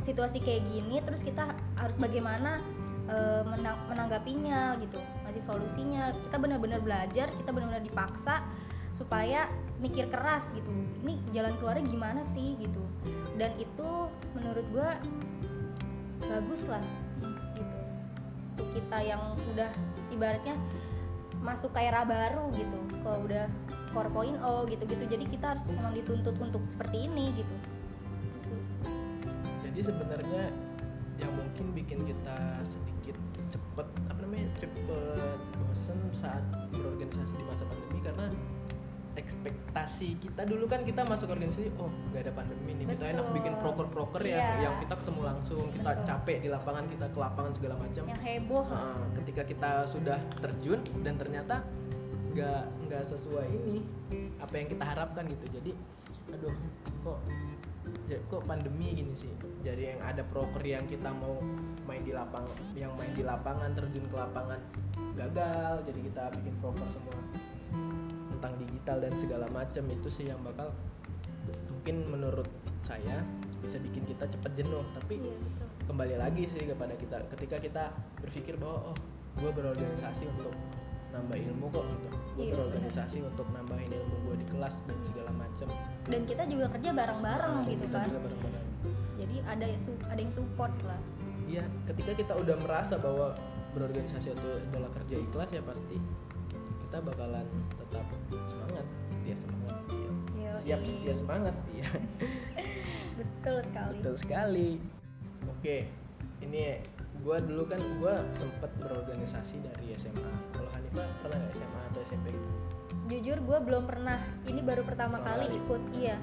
Situasi 0.02 0.42
kayak 0.42 0.66
gini 0.66 0.98
terus 1.06 1.22
kita 1.22 1.54
harus 1.78 1.94
bagaimana 1.96 2.58
eh, 3.06 3.42
menang- 3.46 3.86
menanggapinya 3.86 4.74
gitu. 4.82 4.98
Masih 5.22 5.42
solusinya. 5.42 6.10
Kita 6.10 6.36
benar-benar 6.42 6.82
belajar 6.82 7.30
kita 7.38 7.54
benar-benar 7.54 7.86
dipaksa 7.86 8.42
supaya 8.90 9.46
mikir 9.78 10.10
keras 10.10 10.50
gitu. 10.56 10.72
Ini 11.06 11.22
jalan 11.30 11.54
keluarnya 11.62 11.86
gimana 11.86 12.20
sih 12.26 12.58
gitu. 12.58 12.82
Dan 13.38 13.54
itu 13.62 14.10
menurut 14.34 14.66
gua 14.74 14.98
bagus 16.26 16.66
lah 16.66 16.82
gitu. 17.54 17.78
Untuk 18.58 18.68
kita 18.74 18.98
yang 19.04 19.38
udah 19.54 19.70
ibaratnya 20.10 20.56
masuk 21.44 21.70
ke 21.76 21.84
era 21.84 22.02
baru 22.02 22.48
gitu. 22.56 22.78
Ke 23.04 23.10
udah 23.22 23.35
4.0 23.96 24.36
gitu-gitu 24.68 25.04
jadi 25.08 25.24
kita 25.24 25.46
harus 25.56 25.64
memang 25.72 25.96
dituntut 25.96 26.36
untuk 26.36 26.60
seperti 26.68 27.08
ini 27.08 27.32
gitu 27.40 27.54
jadi 29.64 29.80
sebenarnya 29.80 30.44
yang 31.16 31.32
mungkin 31.32 31.72
bikin 31.72 32.04
kita 32.04 32.60
sedikit 32.60 33.16
cepet 33.48 33.88
apa 34.12 34.18
namanya 34.20 34.52
cepet 34.60 35.40
bosen 35.56 35.96
saat 36.12 36.44
berorganisasi 36.76 37.40
di 37.40 37.44
masa 37.48 37.64
pandemi 37.64 38.04
karena 38.04 38.28
ekspektasi 39.16 40.20
kita 40.20 40.44
dulu 40.44 40.68
kan 40.68 40.84
kita 40.84 41.00
masuk 41.00 41.32
organisasi 41.32 41.72
oh 41.80 41.88
nggak 42.12 42.28
ada 42.28 42.32
pandemi 42.36 42.76
nih 42.76 42.84
kita 42.92 43.16
enak 43.16 43.24
Betul. 43.24 43.36
bikin 43.40 43.52
proker-proker 43.64 44.22
ya 44.22 44.36
Iya. 44.36 44.48
yang 44.68 44.74
kita 44.84 44.94
ketemu 45.00 45.20
langsung 45.24 45.62
kita 45.72 45.90
Betul. 45.96 46.04
capek 46.04 46.36
di 46.44 46.48
lapangan 46.52 46.84
kita 46.84 47.06
ke 47.08 47.18
lapangan 47.18 47.52
segala 47.56 47.74
macam 47.80 48.02
yang 48.04 48.20
heboh. 48.20 48.64
Nah, 48.68 49.08
ketika 49.16 49.42
kita 49.48 49.70
sudah 49.88 50.18
terjun 50.36 50.80
dan 51.00 51.16
ternyata 51.16 51.64
nggak 52.36 52.62
nggak 52.96 53.12
sesuai 53.12 53.44
ini 53.52 53.84
apa 54.40 54.56
yang 54.56 54.68
kita 54.72 54.84
harapkan 54.88 55.28
gitu. 55.28 55.44
Jadi 55.52 55.76
aduh 56.32 56.56
kok 57.04 57.20
kok 58.32 58.42
pandemi 58.48 58.96
gini 58.96 59.12
sih? 59.12 59.28
Jadi 59.60 59.92
yang 59.92 60.00
ada 60.00 60.24
proker 60.24 60.64
yang 60.64 60.88
kita 60.88 61.12
mau 61.12 61.36
main 61.84 62.00
di 62.00 62.16
lapangan 62.16 62.56
yang 62.72 62.88
main 62.96 63.12
di 63.12 63.20
lapangan 63.20 63.76
terjun 63.76 64.08
ke 64.08 64.16
lapangan 64.16 64.56
gagal. 65.12 65.84
Jadi 65.84 66.00
kita 66.08 66.32
bikin 66.40 66.56
proker 66.64 66.88
semua 66.88 67.20
tentang 68.32 68.56
digital 68.64 68.96
dan 69.04 69.12
segala 69.12 69.46
macam 69.52 69.84
itu 69.92 70.08
sih 70.08 70.32
yang 70.32 70.40
bakal 70.40 70.72
mungkin 71.68 71.96
menurut 72.08 72.48
saya 72.80 73.20
bisa 73.60 73.76
bikin 73.76 74.08
kita 74.08 74.24
cepet 74.24 74.64
jenuh. 74.64 74.88
Tapi 74.96 75.20
Iya, 75.20 75.36
betul. 75.36 75.68
kembali 75.84 76.16
lagi 76.16 76.48
sih 76.48 76.64
kepada 76.64 76.96
kita 76.96 77.28
ketika 77.36 77.56
kita 77.60 77.84
berpikir 78.24 78.56
bahwa 78.56 78.96
oh 78.96 78.96
gue 79.36 79.52
berorganisasi 79.52 80.24
untuk 80.32 80.56
nambah 81.12 81.36
ilmu 81.36 81.68
kok 81.68 81.84
gitu 81.92 82.25
gue 82.36 82.44
Iya, 82.44 82.52
berorganisasi 82.54 83.18
untuk 83.22 83.46
nambahin 83.50 83.90
ilmu 83.90 84.16
gue 84.22 84.36
di 84.36 84.46
kelas 84.46 84.84
dan 84.84 84.98
segala 85.00 85.30
macam 85.32 85.66
dan 86.04 86.20
kita 86.22 86.42
juga 86.44 86.66
kerja 86.70 86.90
bareng-bareng 86.92 87.54
Nah, 87.54 87.64
gitu 87.66 87.82
kita 87.82 87.96
kan 87.96 88.06
juga 88.06 88.20
bareng-bareng. 88.22 88.66
jadi 89.16 89.36
ada 89.42 89.64
yang 89.64 89.80
ada 90.04 90.20
yang 90.20 90.30
support 90.30 90.74
lah 90.82 91.00
iya 91.44 91.64
ketika 91.84 92.12
kita 92.14 92.32
udah 92.34 92.56
merasa 92.58 92.94
bahwa 92.96 93.32
berorganisasi 93.72 94.28
itu 94.30 94.48
adalah 94.66 94.90
kerja 94.92 95.16
ikhlas 95.18 95.48
ya 95.50 95.62
pasti 95.62 95.96
kita 96.82 96.98
bakalan 97.00 97.46
tetap 97.76 98.06
semangat 98.46 98.86
setia 99.08 99.36
semangat. 99.36 99.76
Yoi. 100.32 100.56
siap 100.56 100.80
setia 100.82 101.14
semangat 101.14 101.54
iya 101.70 101.88
betul 103.18 103.56
sekali 103.60 103.96
Betul 103.98 104.16
sekali. 104.16 104.70
Oke, 105.48 105.88
ini 106.40 106.78
gue 107.22 107.36
dulu 107.44 107.64
kan 107.68 107.80
gue 107.80 108.14
sempet 108.34 108.70
berorganisasi 108.80 109.60
dari 109.62 109.94
SMA. 109.96 110.32
Kalau 110.52 110.70
Hanifah 110.72 111.06
pernah 111.22 111.38
nggak 111.40 111.54
SMA 111.56 111.80
atau 111.92 112.00
SMP 112.04 112.26
gitu? 112.34 112.50
jujur 113.06 113.38
gue 113.38 113.58
belum 113.62 113.86
pernah. 113.86 114.18
Ini 114.46 114.60
baru 114.66 114.82
pertama 114.82 115.22
Pertama 115.22 115.38
kali 115.38 115.46
kali. 115.46 115.58
ikut 115.62 115.82
iya. 115.94 116.16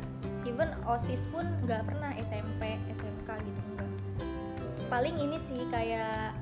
Even 0.44 0.76
osis 0.84 1.24
pun 1.32 1.48
nggak 1.64 1.88
pernah 1.88 2.12
SMP 2.20 2.76
SMK 2.92 3.30
gitu 3.40 3.60
enggak. 3.72 3.92
Paling 4.92 5.16
ini 5.16 5.40
sih 5.40 5.64
kayak 5.72 6.36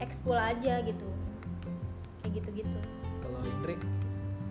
ekskul 0.00 0.36
aja 0.36 0.80
gitu. 0.80 1.08
Kayak 2.24 2.42
gitu 2.42 2.64
gitu 2.64 2.78
Kalau 3.20 3.38
Indri, 3.44 3.76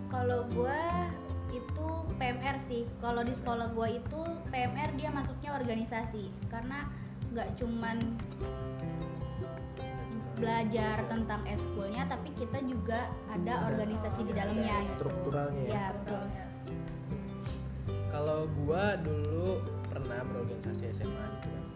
kalau 0.08 0.40
gua 0.54 1.10
itu 1.50 1.88
PMR 2.16 2.56
sih. 2.62 2.86
Kalau 3.02 3.26
di 3.26 3.34
sekolah 3.34 3.74
gua 3.74 3.90
itu 3.90 4.20
PMR 4.54 4.94
dia 4.94 5.10
masuknya 5.10 5.58
organisasi. 5.58 6.30
Karena 6.46 6.86
nggak 7.34 7.58
cuman 7.58 7.98
belajar 10.36 11.00
tentang 11.08 11.42
eskulnya 11.48 12.04
tapi 12.06 12.28
kita 12.36 12.60
juga 12.68 13.08
ada 13.32 13.72
organisasi 13.72 14.20
di 14.28 14.32
dalamnya 14.36 14.84
gitu. 14.84 14.92
strukturalnya 15.00 15.64
ya. 15.64 15.72
ya 15.72 15.86
betul 16.00 16.24
Kalau 18.06 18.48
gue 18.48 18.84
dulu 19.04 19.60
pernah 19.92 20.24
berorganisasi 20.24 20.88
SMA 20.88 21.24
gitu 21.36 21.48
kan. 21.52 21.66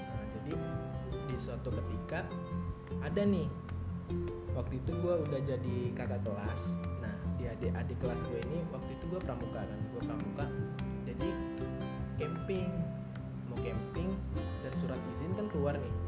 Nah, 0.00 0.24
jadi 0.32 0.52
di 1.28 1.36
suatu 1.36 1.68
ketika 1.68 2.24
ada 3.04 3.20
nih 3.20 3.48
waktu 4.56 4.80
itu 4.80 4.90
gue 4.96 5.14
udah 5.28 5.40
jadi 5.44 5.76
kakak 5.92 6.24
kelas 6.24 6.62
nah 7.04 7.12
di 7.36 7.44
adik 7.52 7.76
adik 7.76 7.98
kelas 8.00 8.20
gue 8.32 8.40
ini 8.48 8.64
waktu 8.72 8.90
itu 8.96 9.04
gue 9.12 9.20
pramuka 9.20 9.60
kan 9.60 9.80
gue 9.92 10.02
pramuka 10.08 10.46
jadi 11.04 11.28
camping 12.16 12.72
mau 13.52 13.58
camping 13.60 14.08
keluar 15.58 15.74
nih 15.74 16.07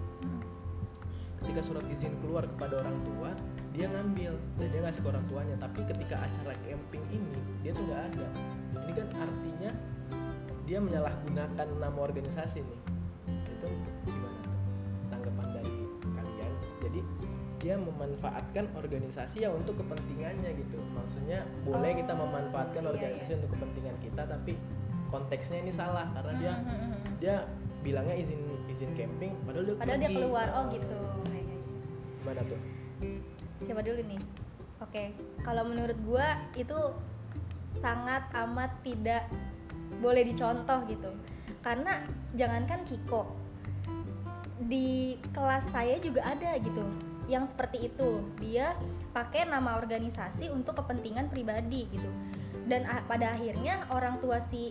ketika 1.41 1.61
surat 1.65 1.85
izin 1.89 2.13
keluar 2.21 2.45
kepada 2.45 2.85
orang 2.85 2.97
tua 3.03 3.33
dia 3.71 3.87
ngambil 3.89 4.37
dan 4.61 4.67
dia 4.69 4.81
ngasih 4.85 5.01
ke 5.01 5.09
orang 5.09 5.25
tuanya. 5.31 5.57
Tapi 5.57 5.81
ketika 5.89 6.17
acara 6.21 6.53
camping 6.67 7.05
ini 7.09 7.41
dia 7.65 7.71
tuh 7.73 7.85
nggak 7.87 8.03
ada. 8.13 8.27
Ini 8.77 8.93
kan 8.93 9.07
artinya 9.17 9.71
dia 10.69 10.79
menyalahgunakan 10.79 11.67
nama 11.81 11.99
organisasi 11.99 12.61
nih. 12.61 12.81
Itu 13.47 13.67
gimana 14.05 14.37
tuh 14.45 14.57
tanggapan 15.09 15.47
dari 15.55 15.75
kalian? 16.03 16.53
Jadi 16.85 17.01
dia 17.61 17.75
memanfaatkan 17.77 18.65
organisasi 18.77 19.37
ya 19.47 19.51
untuk 19.55 19.79
kepentingannya 19.81 20.51
gitu. 20.61 20.77
Maksudnya 20.93 21.47
boleh 21.63 21.95
kita 21.95 22.13
memanfaatkan 22.13 22.83
iya, 22.85 22.91
organisasi 22.91 23.33
untuk 23.39 23.51
kepentingan 23.57 23.97
kita 24.03 24.23
tapi 24.27 24.59
konteksnya 25.11 25.59
ini 25.63 25.73
salah 25.75 26.07
karena 26.15 26.33
dia 26.39 26.53
Hmm, 26.55 26.67
hmm, 26.67 26.81
hmm. 26.87 27.03
dia 27.19 27.35
bilangnya 27.81 28.15
izin 28.15 28.41
izin 28.71 28.93
camping 28.95 29.35
padahal 29.43 29.65
dia 29.67 29.75
padahal 29.79 29.99
dia 29.99 30.11
keluar. 30.11 30.47
Oh 30.55 30.65
gitu 30.71 31.10
gimana 32.31 32.47
tuh 32.47 32.63
siapa 33.67 33.83
dulu 33.83 34.01
nih? 34.07 34.23
Oke 34.79 35.11
kalau 35.43 35.67
menurut 35.67 35.99
gua 36.07 36.39
itu 36.55 36.79
sangat 37.75 38.23
amat 38.31 38.71
tidak 38.87 39.27
boleh 39.99 40.23
dicontoh 40.23 40.87
gitu. 40.87 41.11
Karena 41.59 42.07
jangankan 42.39 42.87
Kiko 42.87 43.35
di 44.63 45.19
kelas 45.35 45.75
saya 45.75 45.99
juga 45.99 46.23
ada 46.23 46.55
gitu 46.63 46.87
yang 47.27 47.51
seperti 47.51 47.91
itu. 47.91 48.23
Dia 48.39 48.79
pakai 49.11 49.51
nama 49.51 49.75
organisasi 49.83 50.55
untuk 50.55 50.79
kepentingan 50.79 51.35
pribadi 51.35 51.91
gitu. 51.91 52.11
Dan 52.71 52.87
pada 53.11 53.35
akhirnya 53.35 53.91
orang 53.91 54.23
tua 54.23 54.39
si 54.39 54.71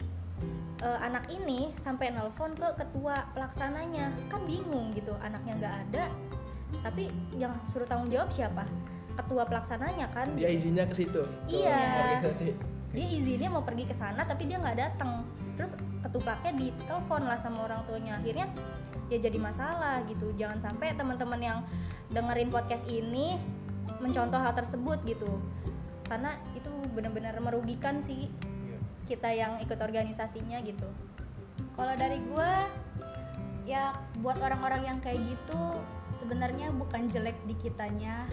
eh, 0.80 1.00
anak 1.04 1.28
ini 1.28 1.76
sampai 1.84 2.16
nelpon 2.16 2.56
ke 2.56 2.72
ketua 2.80 3.28
pelaksananya. 3.36 4.16
Kan 4.32 4.48
bingung 4.48 4.96
gitu 4.96 5.12
anaknya 5.20 5.54
nggak 5.60 5.76
ada 5.92 6.08
tapi 6.80 7.10
yang 7.36 7.54
suruh 7.68 7.88
tanggung 7.90 8.10
jawab 8.10 8.30
siapa? 8.32 8.64
Ketua 9.18 9.44
pelaksananya 9.44 10.08
kan? 10.16 10.32
Dia 10.38 10.50
izinnya 10.54 10.88
ke 10.88 10.96
situ. 10.96 11.22
Iya. 11.50 12.24
dia 12.90 13.06
izinnya 13.06 13.54
mau 13.54 13.62
pergi 13.62 13.86
ke 13.86 13.94
sana 13.94 14.26
tapi 14.26 14.50
dia 14.50 14.58
nggak 14.58 14.74
datang 14.82 15.22
terus 15.54 15.78
ketupatnya 16.02 16.58
ditelepon 16.58 17.22
lah 17.28 17.38
sama 17.38 17.68
orang 17.70 17.86
tuanya. 17.86 18.18
Akhirnya 18.18 18.48
ya 19.12 19.18
jadi 19.20 19.38
masalah 19.38 20.02
gitu. 20.08 20.32
Jangan 20.40 20.64
sampai 20.64 20.96
teman-teman 20.96 21.42
yang 21.44 21.60
dengerin 22.10 22.50
podcast 22.50 22.88
ini 22.90 23.38
mencontoh 24.00 24.40
hal 24.40 24.56
tersebut 24.56 25.04
gitu. 25.06 25.30
Karena 26.08 26.34
itu 26.58 26.72
benar-benar 26.96 27.38
merugikan 27.44 28.02
sih 28.02 28.32
Iya. 28.42 28.78
kita 29.06 29.30
yang 29.36 29.54
ikut 29.62 29.78
organisasinya 29.78 30.58
gitu. 30.64 30.90
Kalau 31.76 31.94
dari 31.94 32.18
gue 32.24 32.52
ya 33.70 33.94
buat 34.24 34.42
orang-orang 34.42 34.82
yang 34.82 34.98
kayak 34.98 35.22
gitu 35.22 35.62
sebenarnya 36.12 36.70
bukan 36.72 37.08
jelek 37.08 37.38
di 37.44 37.56
kitanya 37.56 38.26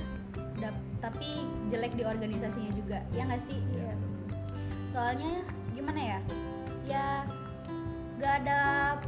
dap- 0.56 0.76
tapi 0.98 1.42
jelek 1.66 1.92
di 1.92 2.02
organisasinya 2.02 2.72
juga. 2.72 2.98
Ya 3.10 3.22
nggak 3.24 3.42
sih? 3.42 3.58
Iya. 3.70 3.94
soalnya 4.86 5.44
gimana 5.70 6.00
ya? 6.00 6.18
Ya 6.82 7.06
gak 8.16 8.34
ada 8.40 8.60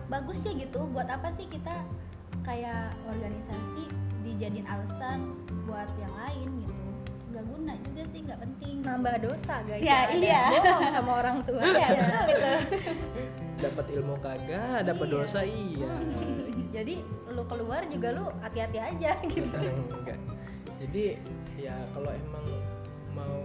bagusnya 0.07 0.53
gitu. 0.55 0.85
Buat 0.87 1.09
apa 1.11 1.29
sih 1.29 1.49
kita 1.49 1.73
kayak 2.43 2.93
organisasi 3.09 3.89
dijadiin 4.21 4.69
alasan 4.69 5.33
buat 5.65 5.89
yang 5.97 6.13
lain 6.15 6.49
gitu? 6.61 6.77
Nggak 7.29 7.45
guna 7.47 7.73
juga 7.81 8.03
sih 8.07 8.21
nggak 8.21 8.37
penting. 8.39 8.75
Nambah 8.83 9.17
dosa 9.19 9.55
guys 9.65 9.81
Ya, 9.81 9.99
ada 10.05 10.13
iya. 10.15 10.43
bohong 10.53 10.93
sama 10.93 11.13
orang 11.17 11.37
tua. 11.43 11.63
Ya 11.73 11.89
itu 11.89 12.53
dapat 13.59 13.87
ilmu 13.91 14.15
kagak 14.19 14.85
dapat 14.85 15.07
Iya. 15.09 15.15
dosa 15.17 15.41
iya 15.43 15.93
jadi 16.69 17.01
lu 17.33 17.43
keluar 17.49 17.83
juga 17.89 18.09
lu 18.13 18.25
hati-hati 18.45 18.79
aja 18.79 19.11
gitu. 19.33 19.57
Enggak. 19.57 20.19
Jadi 20.79 21.19
ya 21.59 21.75
kalau 21.97 22.11
emang 22.13 22.45
mau 23.17 23.39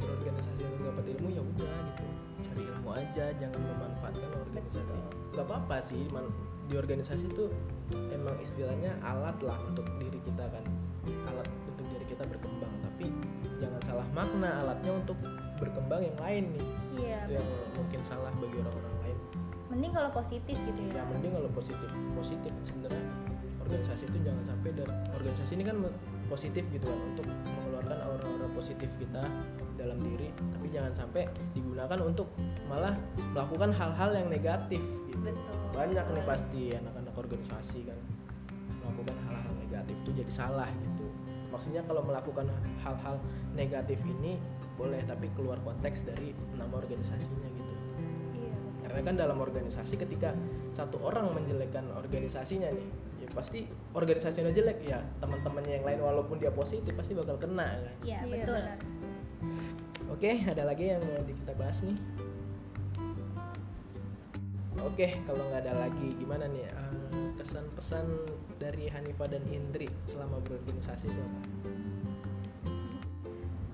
berorganisasi 0.00 0.62
untuk 0.74 0.80
dapat 0.90 1.04
ilmu 1.14 1.28
ya 1.30 1.42
udah 1.44 1.74
gitu. 1.92 2.04
Cari 2.50 2.62
ilmu 2.66 2.90
aja 2.96 3.24
jangan 3.38 3.60
memanfaatkan 3.62 4.30
organisasi. 4.32 4.96
Nggak 5.36 5.46
apa-apa 5.46 5.76
sih 5.84 6.02
man- 6.10 6.32
di 6.64 6.80
organisasi 6.80 7.28
itu 7.28 7.52
emang 8.08 8.40
istilahnya 8.40 8.96
alat 9.04 9.36
lah 9.44 9.60
untuk 9.68 9.84
diri 10.00 10.16
kita 10.24 10.48
kan. 10.48 10.64
Alat 11.28 11.46
untuk 11.68 11.84
diri 11.92 12.06
kita 12.08 12.24
berkembang 12.24 12.72
tapi 12.80 13.12
jangan 13.60 13.80
salah 13.84 14.06
makna 14.16 14.64
alatnya 14.64 14.96
untuk 14.96 15.18
berkembang 15.60 16.00
yang 16.00 16.16
lain 16.16 16.44
nih. 16.56 16.64
Iya 16.96 17.18
itu 17.28 17.32
yang 17.36 17.48
mungkin 17.76 18.00
salah 18.00 18.32
bagi 18.40 18.56
orang-orang 18.56 18.94
mending 19.74 19.90
kalau 19.90 20.10
positif 20.14 20.54
gitu 20.54 20.80
ya. 20.94 21.02
Ya 21.02 21.04
mending 21.10 21.32
kalau 21.34 21.50
positif. 21.50 21.90
Positif 22.14 22.52
sebenarnya. 22.62 23.04
Organisasi 23.66 24.02
itu 24.06 24.18
jangan 24.22 24.44
sampai 24.46 24.70
dan 24.76 24.88
organisasi 25.18 25.52
ini 25.58 25.64
kan 25.66 25.76
positif 26.30 26.62
gitu 26.70 26.84
kan 26.86 27.00
untuk 27.10 27.26
mengeluarkan 27.26 27.98
aura-aura 28.06 28.48
positif 28.54 28.86
kita 29.02 29.24
dalam 29.74 29.98
diri. 29.98 30.30
Tapi 30.36 30.66
jangan 30.70 30.92
sampai 30.94 31.26
digunakan 31.56 31.98
untuk 32.06 32.30
malah 32.70 32.94
melakukan 33.34 33.74
hal-hal 33.74 34.10
yang 34.14 34.28
negatif 34.30 34.78
gitu. 35.10 35.18
Betul. 35.18 35.56
Banyak 35.74 36.06
nih 36.06 36.24
pasti 36.28 36.62
anak-anak 36.76 37.14
organisasi 37.18 37.90
kan 37.90 37.98
melakukan 38.84 39.16
hal-hal 39.26 39.52
negatif 39.58 39.96
itu 40.06 40.10
jadi 40.22 40.32
salah 40.32 40.68
gitu. 40.70 41.08
Maksudnya 41.50 41.82
kalau 41.88 42.04
melakukan 42.06 42.46
hal-hal 42.78 43.16
negatif 43.56 43.98
ini 44.06 44.38
boleh 44.74 45.02
tapi 45.06 45.30
keluar 45.38 45.58
konteks 45.62 46.04
dari 46.04 46.34
nama 46.54 46.74
organisasinya 46.78 47.53
karena 48.94 49.10
kan 49.10 49.16
dalam 49.18 49.42
organisasi 49.42 49.98
ketika 49.98 50.30
satu 50.70 51.02
orang 51.02 51.34
menjelekkan 51.34 51.82
organisasinya 51.90 52.70
nih 52.70 52.86
ya 53.18 53.28
pasti 53.34 53.66
organisasinya 53.90 54.54
jelek 54.54 54.86
ya 54.86 55.02
teman-temannya 55.18 55.82
yang 55.82 55.84
lain 55.84 55.98
walaupun 55.98 56.38
dia 56.38 56.54
positif 56.54 56.94
pasti 56.94 57.10
bakal 57.10 57.34
kena 57.34 57.74
kan 57.74 57.82
ya 57.82 57.92
Iya, 58.06 58.18
betul 58.30 58.54
benar. 58.54 58.78
oke 60.14 60.30
ada 60.46 60.62
lagi 60.62 60.84
yang 60.94 61.02
mau 61.02 61.26
kita 61.26 61.52
bahas 61.58 61.82
nih 61.82 61.98
oke 64.78 65.06
kalau 65.24 65.42
nggak 65.48 65.62
ada 65.64 65.74
lagi 65.74 66.08
gimana 66.14 66.44
nih 66.46 66.62
eh, 66.62 67.28
kesan-pesan 67.34 68.06
dari 68.56 68.86
Hanifa 68.86 69.26
dan 69.26 69.42
Indri 69.48 69.90
selama 70.06 70.38
berorganisasi 70.44 71.10
itu 71.10 71.18
apa? 71.18 71.40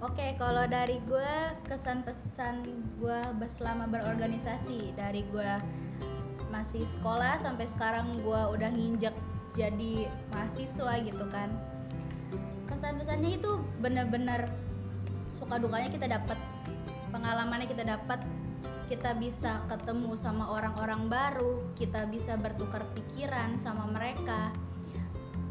Oke, 0.01 0.33
kalau 0.41 0.65
dari 0.65 0.97
gue 1.05 1.33
kesan 1.69 2.01
pesan 2.01 2.65
gue 2.97 3.21
selama 3.53 3.85
berorganisasi 3.85 4.97
dari 4.97 5.29
gue 5.29 5.53
masih 6.49 6.89
sekolah 6.89 7.37
sampai 7.37 7.69
sekarang 7.69 8.25
gue 8.25 8.43
udah 8.57 8.73
nginjek 8.73 9.13
jadi 9.53 10.09
mahasiswa 10.33 11.05
gitu 11.05 11.25
kan. 11.29 11.53
Kesan 12.65 12.97
pesannya 12.97 13.37
itu 13.37 13.61
bener-bener 13.85 14.49
suka 15.37 15.61
dukanya 15.61 15.93
kita 15.93 16.09
dapat 16.09 16.41
pengalamannya 17.13 17.69
kita 17.69 17.85
dapat 17.85 18.25
kita 18.89 19.13
bisa 19.21 19.61
ketemu 19.69 20.17
sama 20.17 20.49
orang-orang 20.49 21.13
baru 21.13 21.61
kita 21.77 22.09
bisa 22.09 22.41
bertukar 22.41 22.89
pikiran 22.97 23.61
sama 23.61 23.85
mereka 23.85 24.49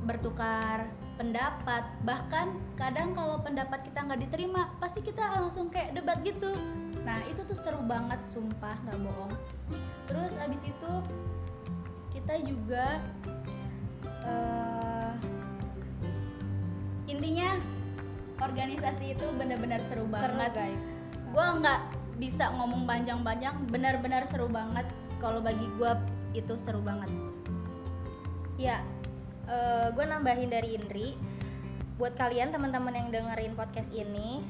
bertukar 0.09 0.89
pendapat. 1.19 1.83
Bahkan 2.07 2.79
kadang 2.79 3.11
kalau 3.11 3.43
pendapat 3.43 3.83
kita 3.83 4.07
nggak 4.07 4.23
diterima 4.23 4.71
pasti 4.79 5.03
kita 5.03 5.19
langsung 5.35 5.67
kayak 5.67 5.99
debat 5.99 6.23
gitu. 6.23 6.55
Nah 7.03 7.19
itu 7.27 7.43
tuh 7.43 7.59
seru 7.59 7.83
banget 7.83 8.23
sumpah 8.23 8.79
nggak 8.87 9.03
bohong. 9.03 9.35
Terus 10.07 10.39
abis 10.39 10.63
itu 10.63 10.91
kita 12.15 12.39
juga 12.47 13.03
eh, 14.23 15.13
intinya 17.11 17.59
organisasi 18.39 19.19
itu 19.19 19.25
benar-benar 19.35 19.83
seru 19.91 20.07
seru 20.07 20.15
banget. 20.15 20.51
guys. 20.55 20.83
Gue 21.35 21.45
nggak 21.59 21.81
bisa 22.15 22.47
ngomong 22.55 22.87
panjang-panjang 22.87 23.59
benar-benar 23.67 24.23
seru 24.23 24.47
banget. 24.47 24.87
Kalau 25.19 25.43
bagi 25.43 25.67
gue 25.75 25.91
itu 26.31 26.55
seru 26.55 26.79
banget. 26.79 27.11
Ya 28.55 28.79
gue 29.95 30.05
nambahin 30.05 30.49
dari 30.53 30.77
Indri. 30.77 31.17
Buat 31.99 32.15
kalian 32.15 32.55
teman-teman 32.55 32.95
yang 32.95 33.09
dengerin 33.11 33.57
podcast 33.59 33.91
ini 33.91 34.45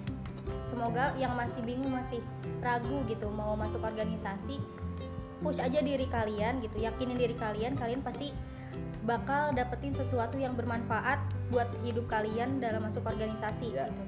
semoga 0.66 1.14
yang 1.18 1.38
masih 1.38 1.62
bingung 1.62 1.94
masih 1.94 2.22
ragu 2.62 3.06
gitu 3.06 3.30
mau 3.30 3.54
masuk 3.54 3.86
organisasi 3.86 4.58
push 5.40 5.62
aja 5.64 5.80
diri 5.80 6.10
kalian 6.12 6.60
gitu 6.60 6.84
yakinin 6.84 7.16
diri 7.16 7.36
kalian 7.38 7.78
kalian 7.80 8.04
pasti 8.04 8.36
bakal 9.08 9.56
dapetin 9.56 9.96
sesuatu 9.96 10.36
yang 10.36 10.54
bermanfaat 10.54 11.18
buat 11.50 11.72
hidup 11.82 12.06
kalian 12.12 12.60
dalam 12.60 12.84
masuk 12.84 13.08
organisasi 13.08 13.74
Ya. 13.74 13.88
gitu. 13.88 14.06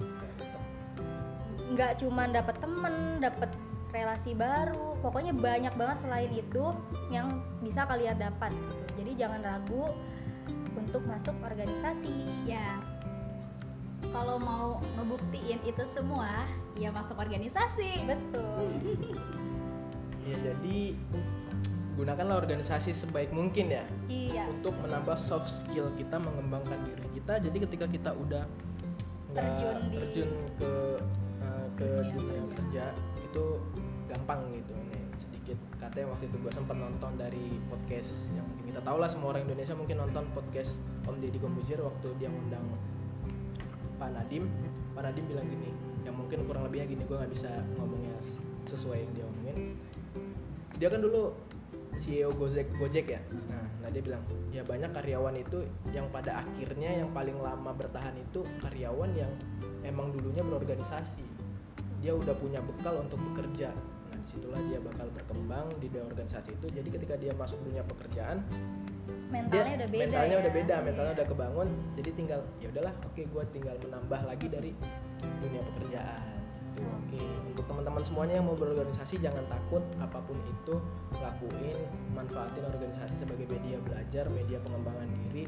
Nggak 1.71 2.04
cuma 2.04 2.27
dapet 2.27 2.60
temen 2.60 3.23
dapet 3.23 3.49
relasi 3.95 4.36
baru 4.36 4.99
pokoknya 4.99 5.32
banyak 5.32 5.73
banget 5.80 6.04
selain 6.04 6.32
itu 6.32 6.75
yang 7.10 7.39
bisa 7.63 7.88
kalian 7.88 8.19
dapat 8.19 8.51
gitu. 8.51 8.86
Jadi 9.01 9.12
jangan 9.15 9.41
ragu 9.41 9.95
untuk 10.82 11.06
masuk 11.06 11.36
organisasi. 11.46 12.12
Ya. 12.50 12.82
Kalau 14.10 14.41
mau 14.41 14.82
ngebuktiin 14.98 15.62
itu 15.63 15.84
semua 15.86 16.50
ya 16.76 16.89
masuk 16.89 17.22
organisasi. 17.22 18.06
Betul. 18.10 18.65
Ya 20.22 20.38
jadi 20.38 20.94
gunakanlah 21.98 22.46
organisasi 22.46 22.94
sebaik 22.94 23.34
mungkin 23.34 23.74
ya 23.74 23.82
iya. 24.06 24.46
untuk 24.54 24.78
menambah 24.78 25.17
soft 25.17 25.50
skill 25.50 25.89
kita 25.98 26.22
mengembangkan 26.22 26.78
diri 26.86 27.10
kita. 27.17 27.41
Jadi 27.41 27.58
ketika 27.65 27.86
kita 27.89 28.13
udah 28.13 28.46
Terjun 29.34 29.89
di- 29.89 29.98
terjun 29.98 30.30
ke 30.62 30.74
uh, 31.41 31.67
ke 31.74 31.89
dunia 32.13 32.38
dunia 32.38 32.54
kerja. 32.54 32.86
itu 33.17 33.46
gampang 34.06 34.46
gitu. 34.54 34.78
nih 34.94 35.01
sedikit 35.52 35.84
katanya 35.84 36.08
waktu 36.16 36.32
itu 36.32 36.38
gue 36.40 36.52
sempat 36.56 36.78
nonton 36.80 37.12
dari 37.20 37.60
podcast 37.68 38.32
yang 38.32 38.48
mungkin 38.48 38.66
kita 38.72 38.82
tahu 38.88 38.98
lah 39.04 39.10
semua 39.12 39.28
orang 39.36 39.44
Indonesia 39.44 39.76
mungkin 39.76 39.98
nonton 40.00 40.24
podcast 40.32 40.80
Om 41.04 41.20
Deddy 41.20 41.40
Kombujir 41.44 41.80
waktu 41.84 42.08
dia 42.16 42.32
ngundang 42.32 42.64
Pak 44.00 44.10
Nadim. 44.16 44.48
Pak 44.96 45.04
Nadim 45.04 45.26
bilang 45.28 45.48
gini 45.52 45.70
yang 46.08 46.16
mungkin 46.16 46.48
kurang 46.48 46.64
lebihnya 46.72 46.88
gini 46.88 47.04
gue 47.04 47.18
nggak 47.20 47.32
bisa 47.36 47.52
ngomongnya 47.76 48.16
sesuai 48.64 49.04
yang 49.04 49.12
dia 49.12 49.26
omongin. 49.28 49.58
Dia 50.80 50.88
kan 50.88 51.04
dulu 51.04 51.36
CEO 52.00 52.32
Gojek 52.32 52.72
Gojek 52.80 53.12
ya? 53.12 53.20
Nah, 53.52 53.68
nah 53.84 53.90
dia 53.92 54.00
bilang 54.00 54.24
ya 54.56 54.64
banyak 54.64 54.96
karyawan 54.96 55.36
itu 55.36 55.68
yang 55.92 56.08
pada 56.16 56.48
akhirnya 56.48 57.04
yang 57.04 57.12
paling 57.12 57.36
lama 57.36 57.76
bertahan 57.76 58.16
itu 58.16 58.48
karyawan 58.64 59.12
yang 59.20 59.32
emang 59.84 60.16
dulunya 60.16 60.48
berorganisasi. 60.48 61.28
Dia 62.00 62.16
udah 62.16 62.34
punya 62.40 62.64
bekal 62.64 63.04
untuk 63.04 63.20
bekerja 63.20 63.76
di 64.32 64.39
situlah 64.39 64.63
dia 64.63 64.80
bakal 64.80 65.12
berkembang 65.12 65.67
di 65.84 65.91
dunia 65.91 66.08
organisasi 66.08 66.56
itu. 66.56 66.72
Jadi 66.72 66.88
ketika 66.88 67.20
dia 67.20 67.36
masuk 67.36 67.60
dunia 67.67 67.84
pekerjaan 67.84 68.39
mentalnya 69.28 69.76
dia- 69.76 69.78
udah 69.84 69.89
beda 69.91 70.04
mentalnya 70.08 70.36
ya. 70.36 70.39
udah 70.39 70.54
beda 70.56 70.76
mentalnya 70.88 71.13
udah 71.20 71.28
kebangun. 71.28 71.67
Jadi 72.00 72.10
tinggal 72.15 72.39
ya 72.63 72.67
udahlah 72.72 72.94
oke 73.04 73.22
gue 73.28 73.44
tinggal 73.52 73.76
menambah 73.84 74.22
lagi 74.24 74.48
dari 74.48 74.72
dunia 75.44 75.62
pekerjaan. 75.67 76.24
Tuh, 76.72 76.88
oke. 76.88 77.20
Untuk 77.52 77.65
teman-teman 77.67 78.00
semuanya 78.00 78.39
yang 78.39 78.48
mau 78.48 78.56
berorganisasi 78.56 79.20
jangan 79.20 79.44
takut 79.52 79.84
apa 80.00 80.24
pun 80.24 80.39
itu 80.48 80.80
lakuin 81.20 81.76
manfaatin 82.15 82.63
organisasi 82.63 83.28
sebagai 83.28 83.52
media 83.52 83.76
belajar 83.84 84.32
media 84.32 84.63
pengembangan 84.63 85.12
diri. 85.28 85.44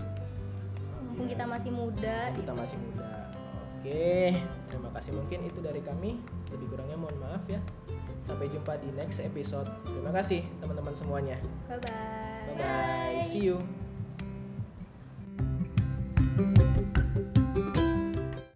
Mumpung 1.08 1.32
kita 1.32 1.48
masih 1.48 1.72
muda. 1.72 2.36
Kita 2.36 2.52
masih 2.52 2.76
muda. 2.84 3.32
Oke 3.80 4.36
terima 4.67 4.91
kasih. 4.91 5.15
Mungkin 5.15 5.39
itu 5.48 5.63
dari 5.63 5.80
kami. 5.80 6.19
Lebih 6.52 6.67
kurangnya 6.76 7.00
mohon 7.00 7.15
maaf 7.24 7.48
ya 7.48 7.63
sampai 8.23 8.47
jumpa 8.47 8.79
di 8.79 8.89
next 8.95 9.19
episode. 9.19 9.67
Terima 9.83 10.15
kasih 10.15 10.47
teman-teman 10.63 10.95
semuanya. 10.95 11.38
Bye 11.67 11.79
bye 11.83 12.23
bye 12.47 12.55
bye 12.55 13.23
see 13.23 13.49
you 13.49 13.83